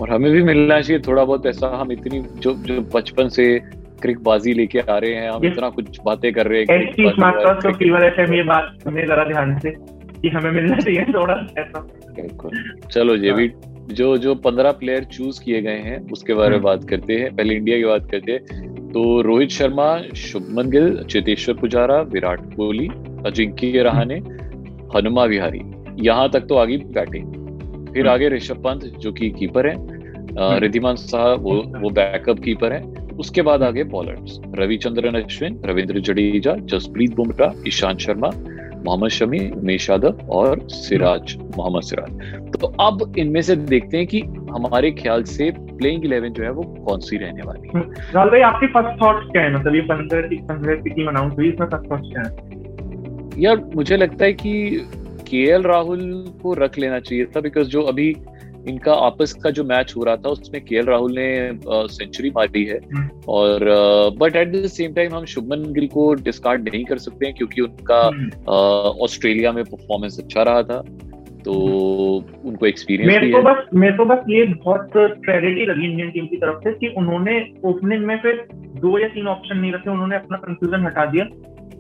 और 0.02 0.10
हमें 0.10 0.32
भी 0.32 0.44
मिलना 0.44 0.82
चाहिए 0.82 1.02
थोड़ा 1.08 1.26
बहुत 1.26 1.44
पैसा 1.44 1.68
हम 1.82 1.92
इतनी 1.92 2.20
जो 2.20 2.54
जो 2.54 2.82
बचपन 2.96 3.30
से 3.30 3.46
क्रिकबाजी 4.02 4.54
लेके 4.54 4.80
आ 4.80 4.98
रहे 4.98 5.14
हैं 5.14 5.30
हम 5.32 5.42
Yes. 5.42 5.52
इतना 5.52 5.70
कुछ 5.70 6.00
बातें 6.06 6.32
कर 6.34 6.48
रहे 6.48 6.60
हैं 6.60 6.92
तो 6.94 8.34
ये 8.34 8.44
बात 8.44 8.78
सुने 8.84 9.02
जरा 9.02 9.24
ध्यान 9.24 9.58
से 9.60 9.72
कि 10.22 10.30
हमें 10.30 10.52
मिलना 10.52 10.78
चाहिए 10.78 11.04
थोड़ा 11.04 11.48
ऐसा। 11.58 11.80
बिल्कुल। 12.16 12.52
चलो 12.92 13.16
ये 13.16 13.34
भी 13.34 13.52
जो 13.94 14.18
जो 14.18 14.36
पंद्रह 14.36 14.72
प्लेयर 14.72 15.04
चूज़ 15.04 15.44
किए 15.44 15.62
गए 15.62 15.78
हैं 15.80 16.12
उसके 16.12 16.34
बारे 16.34 16.50
में 16.50 16.56
हम्म। 16.56 16.66
बात 16.66 16.84
करते 16.90 17.14
हैं 17.14 17.36
पहले 17.36 17.56
इंडिया 17.56 17.78
की 17.78 17.84
बात 17.84 18.08
करते 18.12 18.32
हैं। 18.32 18.69
तो 18.94 19.02
रोहित 19.22 19.50
शर्मा 19.50 19.88
शुभमन 20.18 20.70
गिल 20.70 21.04
चेतेश्वर 21.04 21.56
पुजारा 21.56 22.00
विराट 22.12 22.42
कोहली 22.56 22.88
अजिंक्य 23.26 23.82
रहाणे 23.84 24.16
हनुमा 24.96 25.26
विहारी। 25.26 25.62
यहाँ 26.02 26.30
तक 26.30 26.46
तो 26.50 26.56
आगे 26.56 26.78
बैटिंग 26.78 27.28
फिर 27.94 28.00
हम्म। 28.00 28.10
आगे 28.10 28.30
ऋषभ 28.30 28.64
पंत 28.64 28.86
जो 29.00 29.12
कि 29.12 29.30
कीपर 29.30 29.68
है 29.68 29.76
हम्म। 29.76 30.58
रिद्धिमान 30.60 30.96
साहब 30.96 31.44
वो 31.44 31.56
वो 31.82 31.90
बैकअप 31.92 32.40
कीपर 32.40 32.74
है। 32.74 32.82
उसके 33.20 33.42
बाद 33.42 33.64
आगे 33.64 33.84
बॉलर्स 33.94 34.40
रविचंद्रन 34.56 35.22
अश्विन 35.22 35.62
रविंद्र 35.66 36.00
जडेजा 36.02 36.56
जसप्रीत 36.74 37.16
बुमराह 37.16 37.68
ईशांत 37.68 38.00
शर्मा 38.00 38.30
मोहम्मद 38.86 39.10
शमी 39.12 39.50
उमेश 39.52 39.90
यादव 39.90 40.28
और 40.32 40.68
सिराज 40.72 41.38
मोहम्मद 41.58 41.84
सिराज। 41.84 42.12
तो 42.54 42.68
अब 42.82 43.14
इनमें 43.18 43.42
से 43.42 43.56
देखते 43.56 43.98
हैं 43.98 44.08
कि 44.08 44.20
हमारे 44.52 44.92
ख्याल 44.92 45.24
से 45.30 45.52
प्लेइंग 45.80 46.06
इलेवन 46.06 46.34
जो 46.34 46.44
है 46.44 46.52
वो 46.52 46.64
कौन 46.86 47.00
सी 47.00 47.18
रहने 47.18 47.42
वाली 47.42 47.70
है? 47.76 47.84
राहुल 48.14 48.32
भाई 48.32 48.42
आपके 48.42 48.68
फ़र्स्ट 48.68 49.02
थॉट्स 49.02 49.32
क्या 49.32 49.42
है? 49.42 49.54
मतलब 49.56 49.76
ये 49.76 49.82
पंद्रह 49.92 50.38
पंद्रह 50.48 50.76
की 50.76 50.90
टीम 50.90 51.08
अनाउंस 51.08 51.34
हुई 51.34 51.50
इसमें 51.50 51.68
फ़र्स्ट 51.68 51.92
थॉट्स 51.92 52.10
क्या 52.12 52.24
है? 52.24 52.58
यार 53.42 53.64
मुझे 53.76 53.98
लगता 53.98 54.26
है 54.26 54.34
कि 54.34 54.54
के 55.30 55.46
राहुल 55.62 56.02
को 56.42 56.54
रख 56.54 56.78
लेना 56.80 57.00
चाहिए 57.00 57.26
था 57.26 57.42
बिकॉज़ 57.42 57.68
जो 57.68 57.82
अभी 57.82 58.16
इनका 58.68 58.94
आपस 58.94 59.34
का 59.34 59.50
जो 59.50 59.64
मैच 59.64 59.94
हो 59.98 60.04
रहा 60.04 60.16
था 60.16 60.30
उसमें 60.30 60.62
के 60.66 60.82
राहुल 60.82 61.14
ने 61.18 61.28
सेंचुरी 61.66 62.30
मारी 62.30 62.64
है। 62.66 62.78
हम्म। 62.94 63.10
और 63.28 63.66
but 64.20 64.36
at 64.36 64.52
the 64.56 64.68
same 64.68 64.94
time 64.94 65.14
हम 65.16 65.26
शुभमन 65.26 65.64
गिल 65.74 65.88
को 65.88 66.14
डिस्कार्ड 66.24 66.70
नहीं 66.70 66.84
कर 66.86 66.98
सकते 66.98 67.26
हैं 67.26 67.36
क्योंकि 67.36 67.62
उनका 67.62 68.02
हम्म। 68.08 68.30
ऑस्ट्रेलिया 69.04 69.52
में 69.52 69.64
परफॉर्मेंस 69.64 70.20
अच्छा 70.20 70.44
रहा 70.44 70.64
था। 70.64 70.84
तो 71.50 71.56
उनको 72.46 72.66
एक्सपीरियंस 72.66 73.14
मेरे 73.14 73.32
को 73.32 73.42
बस 73.42 73.66
मेरे 73.74 73.98
को 73.98 74.06
बस 74.06 74.24
ये 74.30 74.44
बहुत 74.66 74.90
क्रेडिट 74.98 75.70
लगी 75.70 75.86
इंडियन 75.86 76.10
टीम 76.10 76.26
की 76.26 76.38
तरफ़ 76.38 76.60
से 76.64 76.72
कि 76.72 76.94
उन्होंने 76.98 77.40
ओपनिंग 77.66 78.06
में 78.06 78.18
फिर 78.18 78.46
दो 78.82 78.98
या 79.00 79.08
तीन 79.08 79.28
ऑप्शन 79.28 79.58
नहीं 79.58 79.72
रखे 79.72 79.90
उन्होंने 79.90 80.16
अपना 80.16 80.38
कंफ्यूजन 80.38 80.86
हटा 80.86 81.06
दिया 81.06 81.26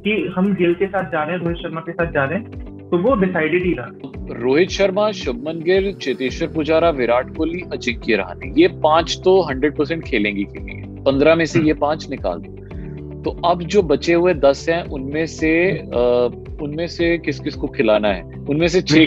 कि 0.03 0.33
हम 0.35 0.53
गिल 0.55 0.73
के 0.73 0.88
साथ 0.88 1.11
जा 1.11 1.23
रहे 1.23 1.35
हैं 1.35 1.43
रोहित 1.43 1.57
शर्मा 1.57 1.81
के 1.81 1.91
साथ 1.91 2.11
जा 2.11 2.23
रहे 2.25 2.39
हैं 2.39 2.67
तो 2.89 2.97
वो 2.97 3.15
डिसाइडेड 3.15 3.63
ही 3.63 3.73
रहा। 3.73 4.38
रोहित 4.41 4.69
शर्मा 4.69 5.11
शुभमन 5.11 5.59
गिल 5.63 5.91
चेतेश्वर 5.93 6.47
पुजारा 6.47 6.89
विराट 6.99 7.35
कोहली 7.35 7.63
अजिंक्य 7.73 8.15
रहाणे 8.15 8.53
ये 8.61 8.67
पाँच 8.83 9.19
तो 9.25 9.39
हंड्रेड 9.41 9.75
परसेंट 9.75 10.03
खेलेंगे 10.03 10.43
खेलेंगे 10.43 11.03
पंद्रह 11.03 11.35
में 11.35 11.45
से 11.45 11.59
ये 11.59 11.73
पाँच 11.83 12.09
निकाल 12.09 12.39
दो। 12.39 13.21
तो 13.23 13.31
अब 13.49 13.61
जो 13.63 13.81
बचे 13.83 14.13
हुए 14.13 14.33
दस 14.33 14.65
हैं 14.69 14.83
उनमें 14.89 15.25
से 15.25 15.51
अ, 15.71 16.29
उनमें 16.61 16.87
से 16.87 17.17
किस 17.17 17.39
किस 17.39 17.55
को 17.55 17.67
खिलाना 17.67 18.07
है? 18.07 18.23
उनमें 18.49 18.67
से 18.67 18.81
छह 18.81 19.05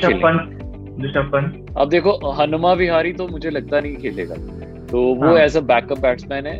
अब 1.76 1.88
देखो 1.88 2.32
हनुमा 2.32 2.72
विहारी 2.72 3.12
तो 3.12 3.26
मुझे 3.28 3.50
लगता 3.50 3.80
नहीं 3.80 3.96
खेलेगा। 3.96 4.34
तो 4.86 5.02
वो 5.14 5.26
हाँ। 5.26 5.38
एज 5.38 5.56
अ 5.56 5.60
बैकअप 5.60 5.98
बैट्समैन 5.98 6.46
है। 6.46 6.56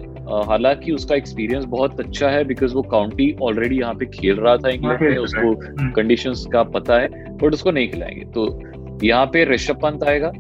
हालाँकि 0.46 0.92
उसका 0.92 1.14
एक्सपीरियंस 1.14 1.64
बहुत 1.64 2.00
अच्छा 2.00 2.28
है 2.28 2.44
बिकॉज़ 2.44 2.74
वो 2.74 2.82
काउंटी 2.82 3.34
ऑलरेडी 3.42 3.78
यहाँ 3.80 3.94
पे 3.94 4.06
खेल 4.06 4.36
रहा 4.36 4.56
था 4.56 4.68
इंग्लैंड 4.68 5.00
में 5.00 5.16
उसको 5.18 5.50
हम्म। 5.62 5.90
कंडीशंस 5.92 6.46
का 6.52 6.62
पता 6.76 6.98
है 6.98 7.08
बट 7.36 7.54
उसको 7.54 7.70
नहीं 7.70 7.88
खिलाएँगे। 7.88 8.24
तो 8.26 8.46
यहाँ 9.04 9.26
पे 9.26 9.44
ऋषभ 9.44 9.80
पंत 9.82 10.04
आएगा 10.04 10.32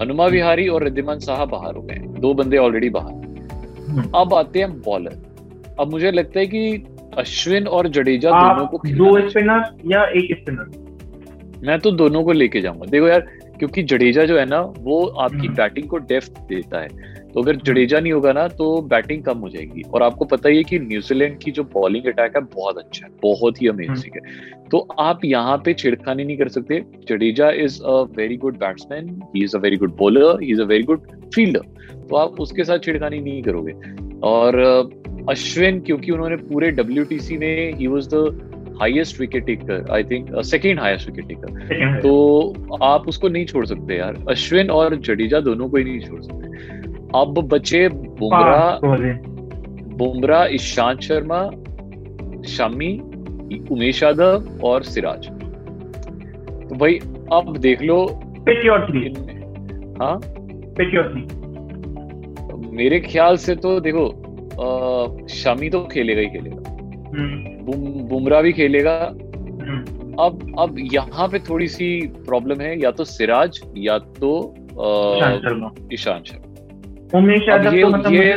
हनुमा 0.00 0.26
विहारी 0.26 0.66
और 0.68 0.84
रिद्धिमान 0.84 1.18
साहा 1.18 1.44
बाहर 1.44 1.76
हो 1.76 1.82
गए 1.82 1.98
दो 2.20 2.34
बंदे 2.34 2.56
ऑलरेडी 2.56 2.90
बाहर। 2.90 3.12
हम्म। 3.88 4.10
अब 4.14 4.34
आते 4.34 4.58
हैं 4.58 4.70
बॉलर 4.82 5.22
अब 5.80 5.90
मुझे 5.90 6.10
लगता 6.10 6.40
है 6.40 6.46
कि 6.46 6.76
अश्विन 7.18 7.66
और 7.66 7.88
जडेजा 7.88 8.30
दोनों 8.30 8.66
को 8.66 8.78
दो 8.88 9.28
स्पिनर 9.28 9.92
या 9.92 10.04
एक 10.16 10.36
स्पिनर 10.38 10.84
मैं 11.66 11.78
तो 11.80 11.90
दोनों 11.90 12.22
को 12.24 12.32
लेके 12.32 12.60
जाऊँगा। 12.60 12.86
देखो 12.86 13.08
यार 13.08 13.20
क्योंकि 13.58 13.82
जडेजा 13.82 14.24
जो 14.24 14.38
है 14.38 14.44
ना 14.46 14.60
वो 14.60 15.04
आपकी 15.06 15.46
हम्म। 15.46 15.54
बैटिंग 15.54 15.88
को 15.88 15.98
डेप्थ 15.98 16.40
देता 16.48 16.80
है। 16.80 17.14
तो 17.28 17.42
अगर 17.42 17.56
जडेजा 17.56 18.00
नहीं 18.00 18.12
होगा 18.12 18.32
ना 18.32 18.46
तो 18.48 18.66
बैटिंग 18.82 19.22
कम 19.22 19.38
हो 19.38 19.48
जाएगी। 19.48 19.82
और 19.82 20.02
आपको 20.02 20.24
पता 20.24 20.48
ही 20.48 20.56
है 20.56 20.62
कि 20.64 20.78
न्यूजीलैंड 20.78 21.38
की 21.38 21.50
जो 21.50 21.62
बॉलिंग 21.64 22.06
अटैक 22.06 22.36
है 22.36 22.42
बहुत 22.54 22.78
अच्छा 22.78 23.06
है 23.06 23.12
बहुत 23.22 23.62
ही 23.62 23.68
अमेजिंग 23.68 24.16
है। 24.16 24.64
तो 24.70 24.78
आप 24.98 25.24
यहाँ 25.24 25.56
पे 25.64 25.74
छिड़खानी 25.74 26.24
नहीं 26.24 26.36
कर 26.36 26.48
सकते। 26.48 26.82
Jadeja 27.08 27.50
is 27.64 27.82
a 27.82 28.00
very 28.16 28.36
good 28.36 28.56
batsman 28.56 29.08
he 29.36 29.44
is 29.44 29.56
a 29.56 29.60
very 29.60 29.76
good 29.76 29.96
bowler 29.96 30.42
he 30.42 30.50
is 30.52 30.60
a 30.60 30.64
very 30.64 30.82
good 30.82 31.06
fielder 31.34 32.04
तो 32.08 32.16
आप 32.16 32.40
उसके 32.40 32.64
साथ 32.64 32.78
छिड़खानी 32.78 33.18
नहीं 33.20 33.42
करोगे। 33.42 33.72
और 34.24 34.62
अश्विन 35.28 35.80
क्योंकि 35.80 36.12
उन्होंने 36.12 36.36
पूरे 36.36 36.70
डब्ल्यूटीसी 36.70 37.36
में 37.38 37.74
he 37.74 37.86
was 37.86 38.08
the 38.14 38.76
highest 38.80 39.20
wicket 39.20 39.44
taker 39.46 39.90
I 39.90 40.04
think 40.04 40.30
second 40.44 40.80
highest 40.80 41.10
wicket 41.10 41.28
taker 41.28 42.00
तो 42.00 42.78
आप 42.82 43.08
उसको 43.08 43.28
नहीं 43.28 43.46
छोड़ 43.46 43.66
सकते 43.66 43.96
यार। 43.96 44.24
अश्विन 44.28 44.70
और 44.70 44.96
जडेजा 44.96 45.40
दोनों 45.40 45.68
को 45.68 45.76
ही 45.76 45.84
नहीं 45.84 46.00
छोड़ 46.00 46.22
सकते। 46.22 46.44
अब 47.18 47.38
बचे 47.52 47.88
बुमराह 47.88 48.78
बुमराह 49.96 50.44
ईशांत 50.44 51.00
शर्मा 51.00 51.42
शमी 52.48 52.98
उमेश 53.70 54.02
यादव 54.02 54.60
और 54.64 54.82
सिराज। 54.82 55.26
तो 56.68 56.74
भाई 56.74 56.98
अब 57.32 57.56
देख 57.56 57.82
लो। 57.82 58.06
हाँ? 60.00 60.20
मेरे 62.72 63.00
ख्याल 63.00 63.36
से 63.36 63.54
तो 63.56 63.80
देखो 63.80 64.06
शमी 65.30 65.68
तो 65.70 65.80
खेलेगा 65.92 66.20
ही 66.20 66.26
खेलेगा। 66.26 66.70
हम्म, 67.10 67.64
बुम, 67.64 68.08
बुमराह 68.08 68.42
भी 68.42 68.52
खेलेगा। 68.52 68.96
हम्म, 69.02 69.80
अब 70.20 70.54
अब 70.58 70.76
यहाँ 70.92 71.28
पे 71.28 71.38
थोड़ी 71.38 71.68
सी 71.68 71.88
प्रॉब्लम 72.26 72.60
है 72.60 72.80
या 72.82 72.90
तो 72.90 73.04
सिराज 73.04 73.60
या 73.76 73.98
तो 73.98 74.32
ईशांत 74.72 75.44
अ, 75.44 75.48
शर्मा। 75.48 75.70
उमेश 77.18 77.42
अब 77.42 77.64
यादव 77.64 77.80
तो 77.80 77.88
मतलब 77.88 78.12
ये 78.12 78.34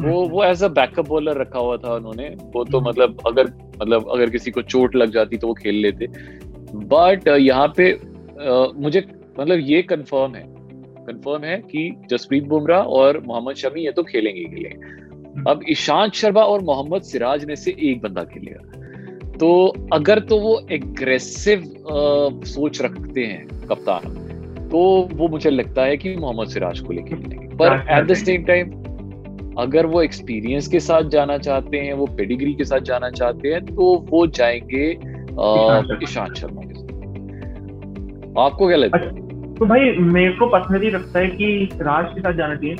वो 0.00 0.26
वो 0.28 0.42
एज 0.44 0.62
अ 0.64 0.68
बैकअप 0.68 1.08
बॉलर 1.08 1.40
रखा 1.40 1.58
हुआ 1.58 1.76
था 1.76 1.94
उन्होंने। 1.94 2.28
वो 2.54 2.64
तो 2.64 2.78
हम्म। 2.78 2.88
मतलब 2.88 3.16
अगर 3.26 3.46
मतलब 3.82 4.08
अगर 4.10 4.30
किसी 4.30 4.50
को 4.50 4.62
चोट 4.62 4.96
लग 4.96 5.10
जाती 5.10 5.36
तो 5.36 5.46
वो 5.46 5.54
खेल 5.54 5.74
लेते। 5.74 6.06
बट 6.74 7.28
यहाँ 7.28 7.72
पे 7.76 7.90
अ, 7.92 8.72
मुझे 8.76 9.04
मतलब 9.40 9.58
ये 9.60 9.82
कंफर्म 9.82 10.34
है 10.34 10.44
कंफर्म 11.06 11.44
है 11.44 11.56
कि 11.62 11.90
जसप्रीत 12.10 12.44
बुमराह 12.44 12.82
और 12.98 13.22
मोहम्मद 13.26 13.54
शमी 13.54 13.84
ये 13.84 13.92
तो 13.92 14.02
खेलेंगे 14.02 14.40
ही 14.40 14.46
खेलेंगे। 14.46 15.50
अब 15.50 15.60
ईशांत 15.70 16.12
शर्मा 16.14 16.42
और 16.42 16.62
मोहम्मद 16.64 17.02
सिराज 17.04 17.44
में 17.44 17.54
से 17.56 17.76
एक 17.82 18.02
बंदा 18.02 18.24
खेलेगा। 18.24 18.62
तो 19.38 19.48
अगर 19.92 20.18
तो 20.20 20.38
वो 20.38 20.60
एग्रेसिव 20.72 21.64
सोच 22.46 22.80
रखते 22.82 23.24
हैं 23.24 23.66
कप्तान 23.68 24.24
तो 24.68 24.78
वो 25.12 25.28
मुझे 25.28 25.50
लगता 25.50 25.82
है 25.84 25.96
कि 25.96 26.14
मोहम्मद 26.16 26.48
सिराज 26.48 26.80
को 26.80 26.92
लेके 26.92 27.16
खेलेंगे। 27.16 27.46
पर 27.56 27.84
एट 27.90 28.06
द 28.06 28.14
सेम 28.14 28.44
टाइम 28.44 28.70
अगर 29.58 29.86
वो 29.86 30.02
एक्सपीरियंस 30.02 30.68
के 30.68 30.80
साथ 30.80 31.08
जाना 31.10 31.36
चाहते 31.38 31.78
हैं 31.78 31.92
वो 31.94 32.06
पेडिग्री 32.16 32.52
के 32.54 32.64
साथ 32.64 32.80
जाना 32.88 33.10
चाहते 33.10 33.48
हैं 33.48 33.64
तो 33.66 33.94
वो 34.10 34.26
जाएँगे 34.28 34.90
ईशांत 34.90 35.86
शर्मा। 35.86 35.98
ईशांत 36.02 36.34
शर्मा 36.34 36.62
के 36.62 36.74
साथ। 36.74 36.84
आपको 38.38 38.66
क्या 38.66 38.76
लगता 38.76 38.98
है? 38.98 39.25
तो 39.58 39.66
भाई 39.66 39.90
मेरे 39.98 40.32
को 40.32 40.46
पर्सनली 40.46 40.90
लगता 40.90 41.18
है 41.18 41.26
कि 41.28 41.68
सिराज 41.72 42.06
के 42.06 42.20
साथ 42.20 42.32
जाना 42.32 42.54
चाहिए, 42.54 42.76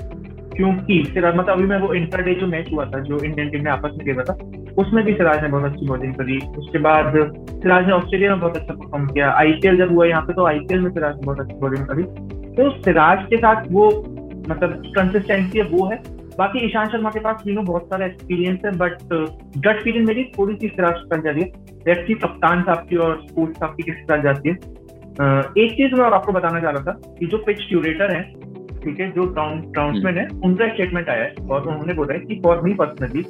क्योंकि 0.57 1.03
सिराज 1.05 1.37
मतलब 1.37 1.51
अभी 1.51 1.67
मैं 1.67 1.79
वो 1.81 1.93
इंटर 1.95 2.23
डे 2.23 2.35
जो 2.35 2.47
मैच 2.47 2.71
हुआ 2.73 2.85
था, 2.85 2.99
जो 3.01 3.19
इंडियन 3.19 3.51
टीम 3.51 3.63
ने 3.63 3.71
आपस 3.71 3.95
में 3.99 4.05
खेला 4.07 4.23
था, 4.23 4.35
उसमें 4.79 5.05
भी 5.05 5.13
सिराज 5.13 5.43
ने 5.43 5.49
बहुत 5.49 5.65
अच्छी 5.65 5.87
बॉलिंग 5.87 6.15
करी। 6.15 6.39
उसके 6.59 6.79
बाद 6.79 7.13
सिराज 7.53 7.87
ने 7.87 7.93
ऑस्ट्रेलिया 7.93 8.31
में 8.31 8.41
बहुत 8.41 8.57
अच्छा 8.57 8.75
परफॉर्म 8.75 9.07
किया। 9.07 9.31
आईपीएल 9.33 9.77
जब 9.77 9.93
हुआ 9.93 10.07
यहाँ 10.07 10.23
पे 10.23 10.33
तो 10.33 10.47
आईपीएल 10.47 10.81
में 10.81 10.91
सिराज 10.91 11.15
ने 11.15 11.27
बहुत 11.27 11.41
अच्छी 11.41 11.59
बॉलिंग 11.61 11.87
करी। 11.87 12.03
तो 12.53 12.71
सिराज 12.83 13.27
के 13.31 13.37
साथ 13.37 13.65
वो 13.71 13.89
मतलब 14.49 14.83
कंसिस्टेंसी 14.97 15.59
है, 15.59 15.65
वो 15.65 15.87
है। 15.87 16.03
बाकी 16.39 16.65
ईशांत 16.67 16.91
शर्मा 16.91 17.11
के 17.11 17.21
पास 17.21 17.41
तीनों 17.45 17.65
बहुत 17.65 17.83
सारा 17.83 18.07
एक्सपीरियंस 18.07 18.59
है 18.65 18.71
बट 18.79 18.99
गट 19.59 19.83
फीलिंग 19.83 20.07
मेरी 20.07 20.25
थोड़ी 20.39 20.55
सी 20.55 20.69
सिराज 20.69 20.95
के 20.95 21.15
साथ 21.15 21.23
जा 21.23 21.31
रही 21.31 21.43
है। 21.43 22.15
कप्तान 22.15 22.63
साहब 22.63 22.87
की 22.89 22.97
और 22.97 23.21
स्पोर्ट्स 23.27 23.59
साहब 23.59 23.75
की 23.77 23.83
किस 23.83 24.07
तरह 24.09 24.23
जाती 24.23 24.49
है? 24.49 24.55
एक 25.17 25.73
चीज़ 25.73 25.95
मैं 25.95 26.05
और 26.05 26.13
आपको 26.13 26.33
बताना 26.33 26.61
चाह 26.61 26.71
रहा 26.71 26.83
था 26.85 27.15
कि 27.19 27.27
जो 27.27 27.39
पिच 27.47 27.63
क्यूरेटर 27.69 28.15
है 28.15 28.23
ठीक 28.81 29.01
है 29.01 29.11
जो 29.13 29.25
ट्राउंसमैन 29.27 30.19
है 30.19 30.27
उनका 30.45 30.69
स्टेटमेंट 30.69 31.09
आया 31.09 31.25
है 31.25 31.49
और 31.51 31.69
उन्होंने 31.69 31.95
बोला 31.95 32.15
है 32.15 32.21
कि 32.21 32.41
for 32.45 32.61
me 32.63 32.75
personally 32.75 33.25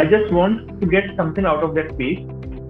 I 0.00 0.06
just 0.06 0.32
want 0.32 0.68
to 0.80 0.86
get 0.86 1.10
something 1.16 1.46
out 1.46 1.62
of 1.62 1.74
that 1.74 1.92
pace 1.92 2.18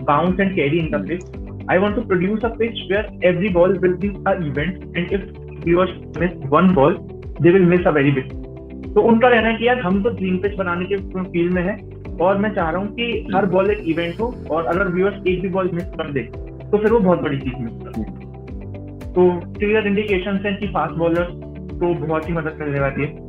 bounce 0.04 0.40
and 0.40 0.54
carry 0.54 0.78
in 0.78 0.90
the 0.90 1.06
pitch 1.08 1.70
I 1.70 1.78
want 1.78 1.94
to 1.96 2.02
produce 2.02 2.44
a 2.44 2.48
pitch 2.48 2.80
where 2.90 3.08
every 3.24 3.48
ball 3.48 3.78
will 3.78 3.94
be 3.94 4.08
an 4.26 4.32
event 4.46 4.96
and 4.96 5.12
if 5.12 5.28
viewers 5.64 5.90
miss 6.20 6.36
one 6.52 6.68
ball 6.74 6.94
they 7.40 7.50
will 7.50 7.66
miss 7.72 7.88
a 7.88 7.92
very 7.92 8.12
big 8.18 8.28
तो 8.94 9.02
उनका 9.02 9.30
कहना 9.30 9.48
है 9.48 9.56
कि 9.56 9.66
यार 9.66 9.80
हम 9.80 10.02
तो 10.02 10.10
dream 10.10 10.36
pitch 10.36 10.54
बनाने 10.54 10.84
के 10.84 10.96
फ़ील्ड 11.24 11.52
में 11.52 11.62
है 11.62 11.76
और 12.20 12.38
मैं 12.38 12.50
चाह 12.54 12.70
रहा 12.70 12.80
हूँ 12.82 12.88
कि 12.94 13.26
हर 13.34 13.46
बॉल 13.46 13.70
एक 13.70 13.82
इवेंट 13.88 14.20
हो 14.20 14.32
और 14.50 14.66
अगर 14.66 14.88
व्यूअर्स 14.88 15.26
एक 15.26 15.42
भी 15.42 15.48
बॉल 15.48 15.70
मिस 15.74 15.84
कर 15.98 16.10
दे 16.12 16.22
तो 16.70 16.78
फिर 16.78 16.92
वो 16.92 16.98
बहुत 17.00 17.22
बड़ी 17.22 17.38
चीज़ 17.38 17.54
मिस 17.62 17.72
कर 17.82 18.00
दे। 18.00 18.19
तो 19.10 19.28
क्लियर 19.54 19.86
इंडिकेशन 19.86 20.40
है 20.44 20.52
कि 20.52 20.66
फास्ट 20.68 20.94
बॉलर 20.98 21.24
तो 21.72 21.94
बहुत 21.96 22.28
ही 22.28 22.32
मदद 22.32 22.56
करने 22.58 22.80
वाली 22.80 23.04
है। 23.04 23.28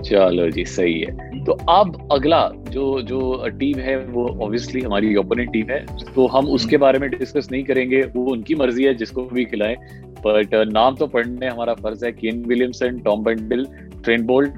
चलो 0.00 0.48
जी 0.50 0.64
सही 0.66 1.00
है। 1.00 1.44
तो 1.44 1.52
अब 1.70 2.08
अगला 2.12 2.40
जो 2.70 2.84
जो 3.02 3.48
टीम 3.58 3.78
है 3.80 3.96
वो 4.06 4.26
ऑब्वियसली 4.44 4.80
हमारी 4.80 5.14
ओपोनेंट 5.16 5.52
टीम 5.52 5.70
है 5.70 5.80
तो 6.14 6.26
हम 6.26 6.46
उसके 6.50 6.76
बारे 6.76 6.98
में 6.98 7.08
डिस्कस 7.10 7.48
नहीं 7.52 7.62
करेंगे। 7.64 8.02
वो 8.14 8.24
उनकी 8.32 8.54
मर्ज़ी 8.54 8.84
है 8.84 8.94
जिसको 8.94 9.22
भी 9.24 9.44
खिलाएँ। 9.44 9.76
बट 10.18 10.54
नाम 10.72 10.94
तो 10.96 11.06
पढ़ने 11.06 11.46
हमारा 11.48 11.74
फ़र्ज़ 11.74 12.04
है। 12.04 12.12
Kane 12.12 12.42
Williamson 12.46 12.98
Tom 13.00 13.22
Blundell 13.24 13.64
Trent 14.04 14.26
Boult 14.26 14.52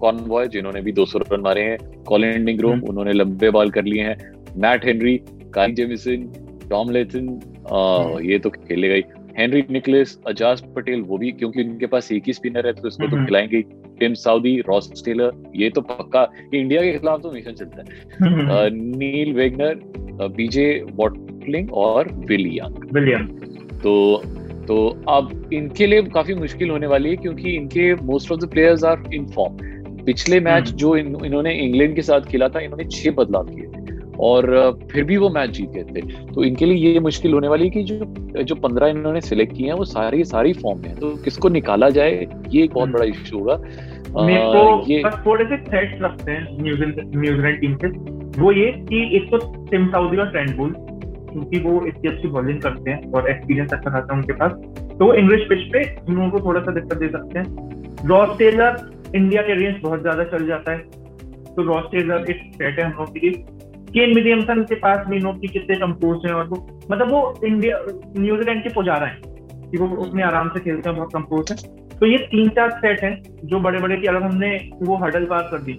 Conway 0.00 0.46
जिन्होंने 0.48 0.80
भी 0.80 0.92
200 0.92 1.18
रन 1.32 1.40
मारे 1.40 1.62
हैं। 1.62 1.78
कॉलिन 2.04 2.44
डिंग्रोम 2.44 2.82
उन्होंने 2.82 3.12
लंबे 3.12 3.50
बॉल 3.50 3.70
कर 3.70 3.84
लिए 3.84 4.02
हैं। 4.02 4.16
Matt 4.58 4.84
Henry 4.86 5.16
Kyle 5.54 5.72
Jamieson 5.74 6.30
Tom 6.70 6.90
Latham 6.90 7.28
ये 8.20 8.38
तो 8.38 8.50
खेलेगा 8.50 8.94
ही 8.94 9.02
हेनरी 9.38 9.64
निकलेस 9.70 10.18
अजाज 10.26 10.62
पटेल 10.74 11.00
वो 11.00 11.18
भी 11.18 11.30
क्योंकि 11.32 11.62
उनके 11.62 11.86
पास 11.86 12.12
एक 12.12 12.22
ही 12.26 12.32
स्पिनर 12.32 12.66
है 12.66 12.72
तो 12.72 12.88
इसको 12.88 13.06
तो 13.08 13.16
हम्म। 13.16 13.26
खिलाएँगे। 13.26 13.62
टिम 14.00 14.14
साउदी 14.14 14.60
रॉस 14.60 15.04
टेलर 15.04 15.52
ये 15.56 15.70
तो 15.70 15.80
पक्का 15.80 16.28
इंडिया 16.54 16.82
के 16.82 16.92
खिलाफ 16.92 17.22
तो 17.22 17.30
मिशन 17.30 17.52
चलता 17.52 17.80
है। 17.80 18.70
नील 18.70 19.32
वेगनर 19.32 19.80
बीजे 20.36 20.84
वॉटलिंग 20.92 21.72
और 21.72 22.12
विलियम 22.12 22.72
तो 23.78 24.22
तो 24.68 24.76
अब 25.08 25.50
इनके 25.52 25.86
लिए 25.86 26.02
काफ़ी 26.02 26.34
मुश्किल 26.34 26.70
होने 26.70 26.86
वाली 26.86 27.10
है 27.10 27.16
क्योंकि 27.16 27.50
इनके 27.50 27.94
most 27.94 28.32
of 28.32 28.40
the 28.40 28.50
players 28.50 28.84
are 28.84 29.02
in 29.14 29.26
form 29.26 29.56
पिछले 30.04 30.40
मैच 30.40 30.66
हम्म। 30.66 30.76
जो 30.76 30.96
इन, 30.96 31.16
इन्होंने 31.24 31.54
इंग्लैंड 31.54 31.94
के 31.94 32.02
साथ 32.02 32.20
खेला 32.20 32.48
था 32.48 32.60
इन्होंने 32.60 32.84
छह 32.84 33.10
बदलाव 33.10 33.44
किए। 33.44 33.63
और 34.20 34.78
फिर 34.92 35.04
भी 35.04 35.16
वो 35.16 35.28
मैच 35.30 35.50
जीत 35.50 35.70
गए 35.70 35.84
थे। 35.84 36.00
तो 36.26 36.44
इनके 36.44 36.66
लिए 36.66 36.76
ये 36.84 37.00
मुश्किल 37.00 37.32
होने 37.32 37.48
वाली 37.48 37.64
है 37.64 37.70
कि 37.70 37.82
जो 37.84 38.42
जो 38.42 38.54
पंद्रह 38.56 38.86
इन्होंने 38.88 39.20
सिलेक्ट 39.22 39.56
किए 39.56 39.66
हैं 39.66 39.74
वो 39.74 39.84
सारी 39.86 40.24
सारी 40.26 40.52
फॉर्म 40.54 40.80
में 40.80 40.88
है। 40.88 40.94
तो 40.96 41.14
किसको 41.24 41.48
निकाला 41.50 41.88
जाए 41.90 42.26
ये 42.50 42.62
एक 42.64 42.72
बहुत 42.72 42.88
बड़ा 42.90 43.04
इशू 43.04 43.38
होगा। 43.38 43.54
ये 44.88 45.02
बस 45.04 45.22
थोड़े 45.26 45.44
से 45.44 45.56
थ्रेट्स 45.64 46.02
रखते 46.02 46.32
हैं 46.32 46.62
न्यूजीलैंड 46.62 47.60
टीम 47.60 47.76
से। 47.76 47.88
वो 48.40 48.52
ये 48.52 48.70
कि 48.88 49.08
एक 49.16 49.30
तो 49.30 49.38
टिम 49.70 49.86
साउदी 49.88 50.16
और 50.16 50.30
ट्रेंट 50.30 50.56
बुल 50.56 50.72
क्योंकि 50.72 51.58
वो 51.60 51.84
इतनी 51.86 52.10
अच्छी 52.10 52.28
बॉलिंग 52.28 52.60
करते 52.60 52.90
हैं 52.90 53.12
और 53.12 53.28
एक्सपीरियंस 53.30 53.72
अच्छा 53.72 53.90
खासा 53.90 54.14
उनके 54.14 54.32
पास। 54.32 54.52
तो 54.98 55.14
इंग्लिश 55.14 55.40
पिच 55.48 55.62
पे 55.72 55.78
हम 55.78 56.16
लोगों 56.16 56.30
को 56.30 56.40
थोड़ा 56.40 56.60
सा 56.60 56.72
दिक्कत 56.72 56.98
दे 56.98 57.08
सकते 57.08 57.38
हैं। 57.38 58.06
रॉस 58.08 58.36
टेलर 58.38 58.76
इंडिया 59.16 59.42
के 59.42 59.52
अगेंस्ट 59.52 59.82
बहुत 59.82 60.00
ज़्यादा 60.02 60.24
चल 60.26 60.46
जाता 60.46 60.72
है। 60.72 60.78
तो 61.54 61.62
रॉस 61.64 61.84
टेलर 61.92 62.30
एक 62.30 62.40
सेट 62.54 62.78
है 62.78 62.84
हम 62.84 62.92
लोग 62.98 63.12
के 63.12 63.20
लिए। 63.20 63.44
केन 63.94 64.14
विलियमसन 64.14 64.62
के 64.64 64.74
पास 64.76 65.06
भी 65.08 65.18
नोट 65.20 65.40
की 65.40 65.48
कितने 65.48 65.74
कंपोज 65.76 66.24
हैं 66.26 66.32
और 66.34 66.46
वो 66.48 66.56
मतलब 66.90 67.10
वो 67.10 67.18
इंडिया 67.46 67.76
न्यूजीलैंड 68.18 68.62
के 68.62 68.72
पुजारा 68.74 69.06
है 69.06 69.20
कि 69.24 69.78
वो 69.78 69.86
उसमें 70.04 70.22
आराम 70.24 70.48
से 70.48 70.60
खेलते 70.60 70.88
हैं 70.88 70.96
बहुत 70.98 71.12
कंपोज 71.12 71.52
है। 71.52 71.56
तो 71.90 72.06
ये 72.06 72.16
तीन 72.30 72.48
चार 72.56 72.70
सेट 72.78 73.02
हैं 73.04 73.12
जो 73.44 73.60
बड़े 73.60 73.78
बड़े 73.78 73.96
की 73.96 74.06
अगर 74.06 74.22
हमने 74.22 74.50
वो 74.82 74.96
हडल 75.04 75.24
पार 75.24 75.42
कर 75.50 75.62
दी। 75.62 75.72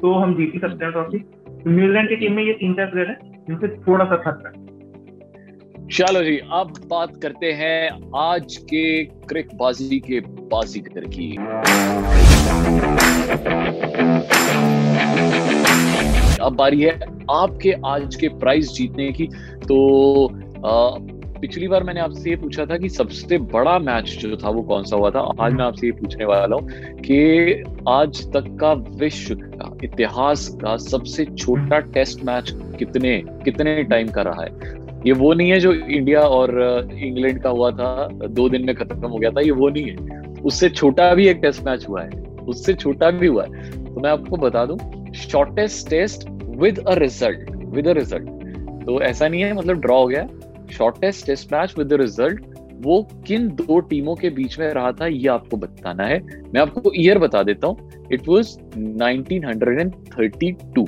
तो 0.00 0.12
हम 0.14 0.34
जीत 0.34 0.54
ही 0.54 0.60
सकते 0.60 0.84
हैं 0.84 0.92
ट्रॉफी 0.92 1.18
न्यूजीलैंड 1.66 2.08
की 2.08 2.16
टीम 2.16 2.32
में 2.32 2.42
ये 2.42 2.52
तीन 2.60 2.74
चार 2.74 2.86
प्लेयर 2.86 3.08
है 3.08 3.16
जिनसे 3.48 3.68
थोड़ा 3.78 4.04
सा 4.04 4.16
खतरा 4.24 4.50
है। 4.50 5.88
चलो 5.88 6.22
जी 6.22 6.36
अब 6.52 6.72
बात 6.90 7.12
करते 7.22 7.52
हैं 7.52 7.90
आज 8.20 8.56
के 8.72 9.04
क्रिक 9.28 9.54
बाजी 9.54 9.98
के 10.00 10.20
बाजीगर 10.48 11.04
की। 11.08 11.28
अब 16.40 16.56
बारी 16.56 16.82
है 16.82 16.98
आपके 17.30 17.74
आज 17.86 18.16
के 18.16 18.28
प्राइज 18.28 18.72
जीतने 18.72 19.10
की। 19.12 19.26
तो 19.68 20.26
आ, 20.66 20.98
पिछली 21.40 21.68
बार 21.68 21.82
मैंने 21.82 22.00
आपसे 22.00 22.30
ये 22.30 22.36
पूछा 22.36 22.64
था 22.66 22.76
कि 22.78 22.88
सबसे 22.88 23.38
बड़ा 23.52 23.78
मैच 23.78 24.10
जो 24.22 24.36
था 24.36 24.50
वो 24.50 24.62
कौन 24.62 24.84
सा 24.84 24.96
हुआ 24.96 25.10
था? 25.10 25.20
आज 25.40 25.52
मैं 25.52 25.64
आपसे 25.64 25.86
ये 25.86 25.92
पूछने 25.92 26.24
वाला 26.24 26.56
हूँ 26.56 26.68
कि 27.00 27.62
आज 27.88 28.24
तक 28.32 28.56
का 28.60 28.72
विश्व 28.72 29.34
का 29.34 29.76
इतिहास 29.84 30.48
का 30.62 30.76
सबसे 30.76 31.24
छोटा 31.24 31.78
टेस्ट 31.78 32.24
मैच 32.24 32.52
कितने 32.78 33.16
कितने 33.44 33.82
टाइम 33.82 34.08
का 34.08 34.22
रहा 34.22 34.42
है? 34.42 34.52
ये 35.06 35.12
वो 35.12 35.32
नहीं 35.34 35.50
है 35.50 35.60
जो 35.60 35.72
इंडिया 35.72 36.20
और 36.20 36.50
इंग्लैंड 36.94 37.42
का 37.42 37.50
हुआ 37.50 37.70
था 37.70 38.08
दो 38.26 38.48
दिन 38.48 38.66
में 38.66 38.74
खत्म 38.76 39.06
हो 39.06 39.18
गया 39.18 39.30
था 39.30 39.40
ये 39.40 39.50
वो 39.50 39.68
नहीं 39.68 39.84
है। 39.84 40.20
उससे 40.44 40.68
छोटा 40.68 41.14
भी 41.14 41.28
एक 41.28 41.36
टेस्ट 41.36 41.64
मैच 41.64 41.88
हुआ 41.88 42.02
है 42.02 42.22
उससे 42.48 42.74
छोटा 42.74 43.10
भी 43.10 43.26
हुआ 43.26 43.44
है। 43.44 43.70
तो 43.94 44.00
मैं 44.00 44.10
आपको 44.10 44.36
बता 44.36 44.64
दूँ 44.66 44.78
shortest 45.20 45.90
test 45.90 46.28
with 46.60 46.78
a 46.78 46.94
result 46.94 47.50
with 47.74 47.88
a 47.88 47.92
result 47.92 48.28
तो 48.86 49.00
ऐसा 49.02 49.28
नहीं 49.28 49.42
है 49.42 49.52
मतलब 49.52 49.80
ड्रॉ 49.80 49.98
हो 50.00 50.06
गया। 50.06 50.26
Shortest 50.72 51.26
test 51.26 51.52
match 51.52 51.74
with 51.78 51.92
result 51.92 52.44
वो 52.84 53.02
किन 53.26 53.48
दो 53.56 53.78
टीमों 53.80 54.14
के 54.16 54.30
बीच 54.30 54.58
में 54.58 54.68
रहा 54.68 54.92
था 54.92 55.06
ये 55.06 55.28
आपको 55.28 55.56
बताना 55.56 56.04
है। 56.04 56.20
मैं 56.54 56.60
आपको 56.60 56.92
ईयर 56.96 57.18
बता 57.18 57.42
देता 57.42 57.66
हूँ। 57.66 57.90
इट 58.12 58.28
वॉज़ 58.28 58.58
1932 58.78 60.86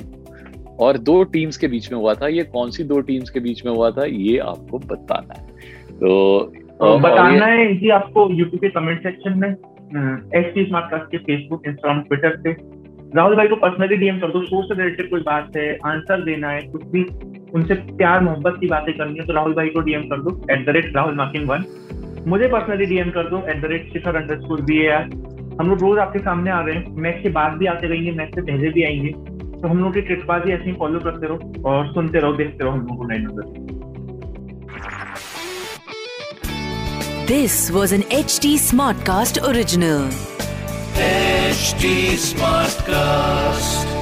और 0.79 0.97
दो 0.99 1.23
टीम्स 1.33 1.57
के 1.57 1.67
बीच 1.67 1.91
में 1.91 1.99
हुआ 1.99 2.13
था 2.13 2.27
ये 2.27 2.43
कौन 2.53 2.71
सी 2.71 2.83
दो 2.83 2.99
टीम्स 3.01 3.29
के 3.29 3.39
बीच 3.39 3.65
में 3.65 3.73
हुआ 3.73 3.91
था 3.91 4.05
ये 4.05 4.37
आपको 4.37 4.79
बताना 4.79 5.33
है। 5.39 5.47
तो, 5.89 6.39
तो 6.39 6.99
बताना 6.99 7.45
है 7.45 7.75
जी 7.77 7.89
आपको 7.89 8.29
यूट्यूब 8.31 8.61
के 8.61 8.69
कमेंट 8.69 9.03
सेक्शन 9.03 9.37
में 9.39 9.49
एस 9.49 10.53
टी 10.55 10.65
स्मार्ट 10.65 10.91
कास्ट 10.91 11.11
के 11.11 11.17
फेसबुक 11.17 11.67
इंस्टाग्राम 11.67 12.01
ट्विटर 12.01 12.37
पे 12.43 12.53
राहुल 13.15 13.35
भाई 13.35 13.47
को 13.47 13.55
पर्सनली 13.55 13.95
डीएम 13.95 14.19
कर 14.19 14.27
दो 14.27 14.41
शो 14.43 14.61
से 14.63 14.83
रिलेटेड 14.83 15.09
कोई 15.09 15.21
बात 15.21 15.57
है 15.57 15.77
आंसर 15.85 16.23
देना 16.23 16.49
है, 16.49 16.61
कुछ 16.61 16.83
भी, 16.83 17.03
उनसे 17.53 17.73
प्यार, 17.73 18.21
मोहब्बत 18.21 18.57
की 18.59 18.67
बातें 18.67 18.93
करनी 18.97 19.19
है 19.19 19.25
तो 19.25 19.33
राहुल 19.33 19.53
भाई 19.53 19.69
को 19.69 19.79
डीएम 19.79 20.01
कर 20.01 20.21
दो 20.21 20.41
at 20.51 20.65
the 20.65 20.69
rate 20.69 20.95
Rahul 20.95 21.15
Makin 21.15 21.45
one 21.45 21.65
मुझे 22.27 22.47
पर्सनली 22.47 22.85
डीएम 22.85 23.09
कर 23.09 23.29
दो 23.29 23.43
at 23.49 23.61
the 23.61 23.65
rate 23.65 23.93
Shikhar 23.93 24.15
underscore 24.41 24.61
B 24.61 24.79
A 24.85 24.89
R 24.89 25.03
हम 25.61 25.69
लोग 25.69 25.79
रोज 25.79 25.99
आपके 25.99 26.19
सामने 26.19 26.51
आ 26.51 26.59
रहे 26.61 26.75
हैं 26.75 26.95
मैच 26.95 27.19
के 27.23 27.29
बाद 27.29 27.51
भी 27.51 27.65
आते 27.65 27.87
रहेंगे 27.87 28.11
मैच 28.11 28.35
से 28.35 28.41
पहले 28.41 28.69
भी 28.69 28.83
आएँगे 28.83 29.09
तो 29.61 29.67
हम 29.67 29.79
लोग 29.79 29.93
की 29.93 30.01
ट्रिकबाजी 30.01 30.51
ऐसे 30.51 30.63
ही 30.63 30.73
फॉलो 30.73 30.99
करते 30.99 31.27
रहो 31.27 31.69
और 31.69 31.87
सुनते 31.87 32.19
रहो, 32.19 32.33
देखते 32.33 32.63
रहो 32.63 32.71
हम 32.71 32.79
लोग 32.79 32.97
को 32.97 33.05
नई 33.05 33.17
नज़र 33.17 33.61
This 37.27 37.53
was 37.75 37.93
an 37.97 38.01
HT 38.15 38.49
Smartcast 38.63 39.37
original. 39.49 40.01
HT 41.53 42.17
Smartcast. 42.17 43.92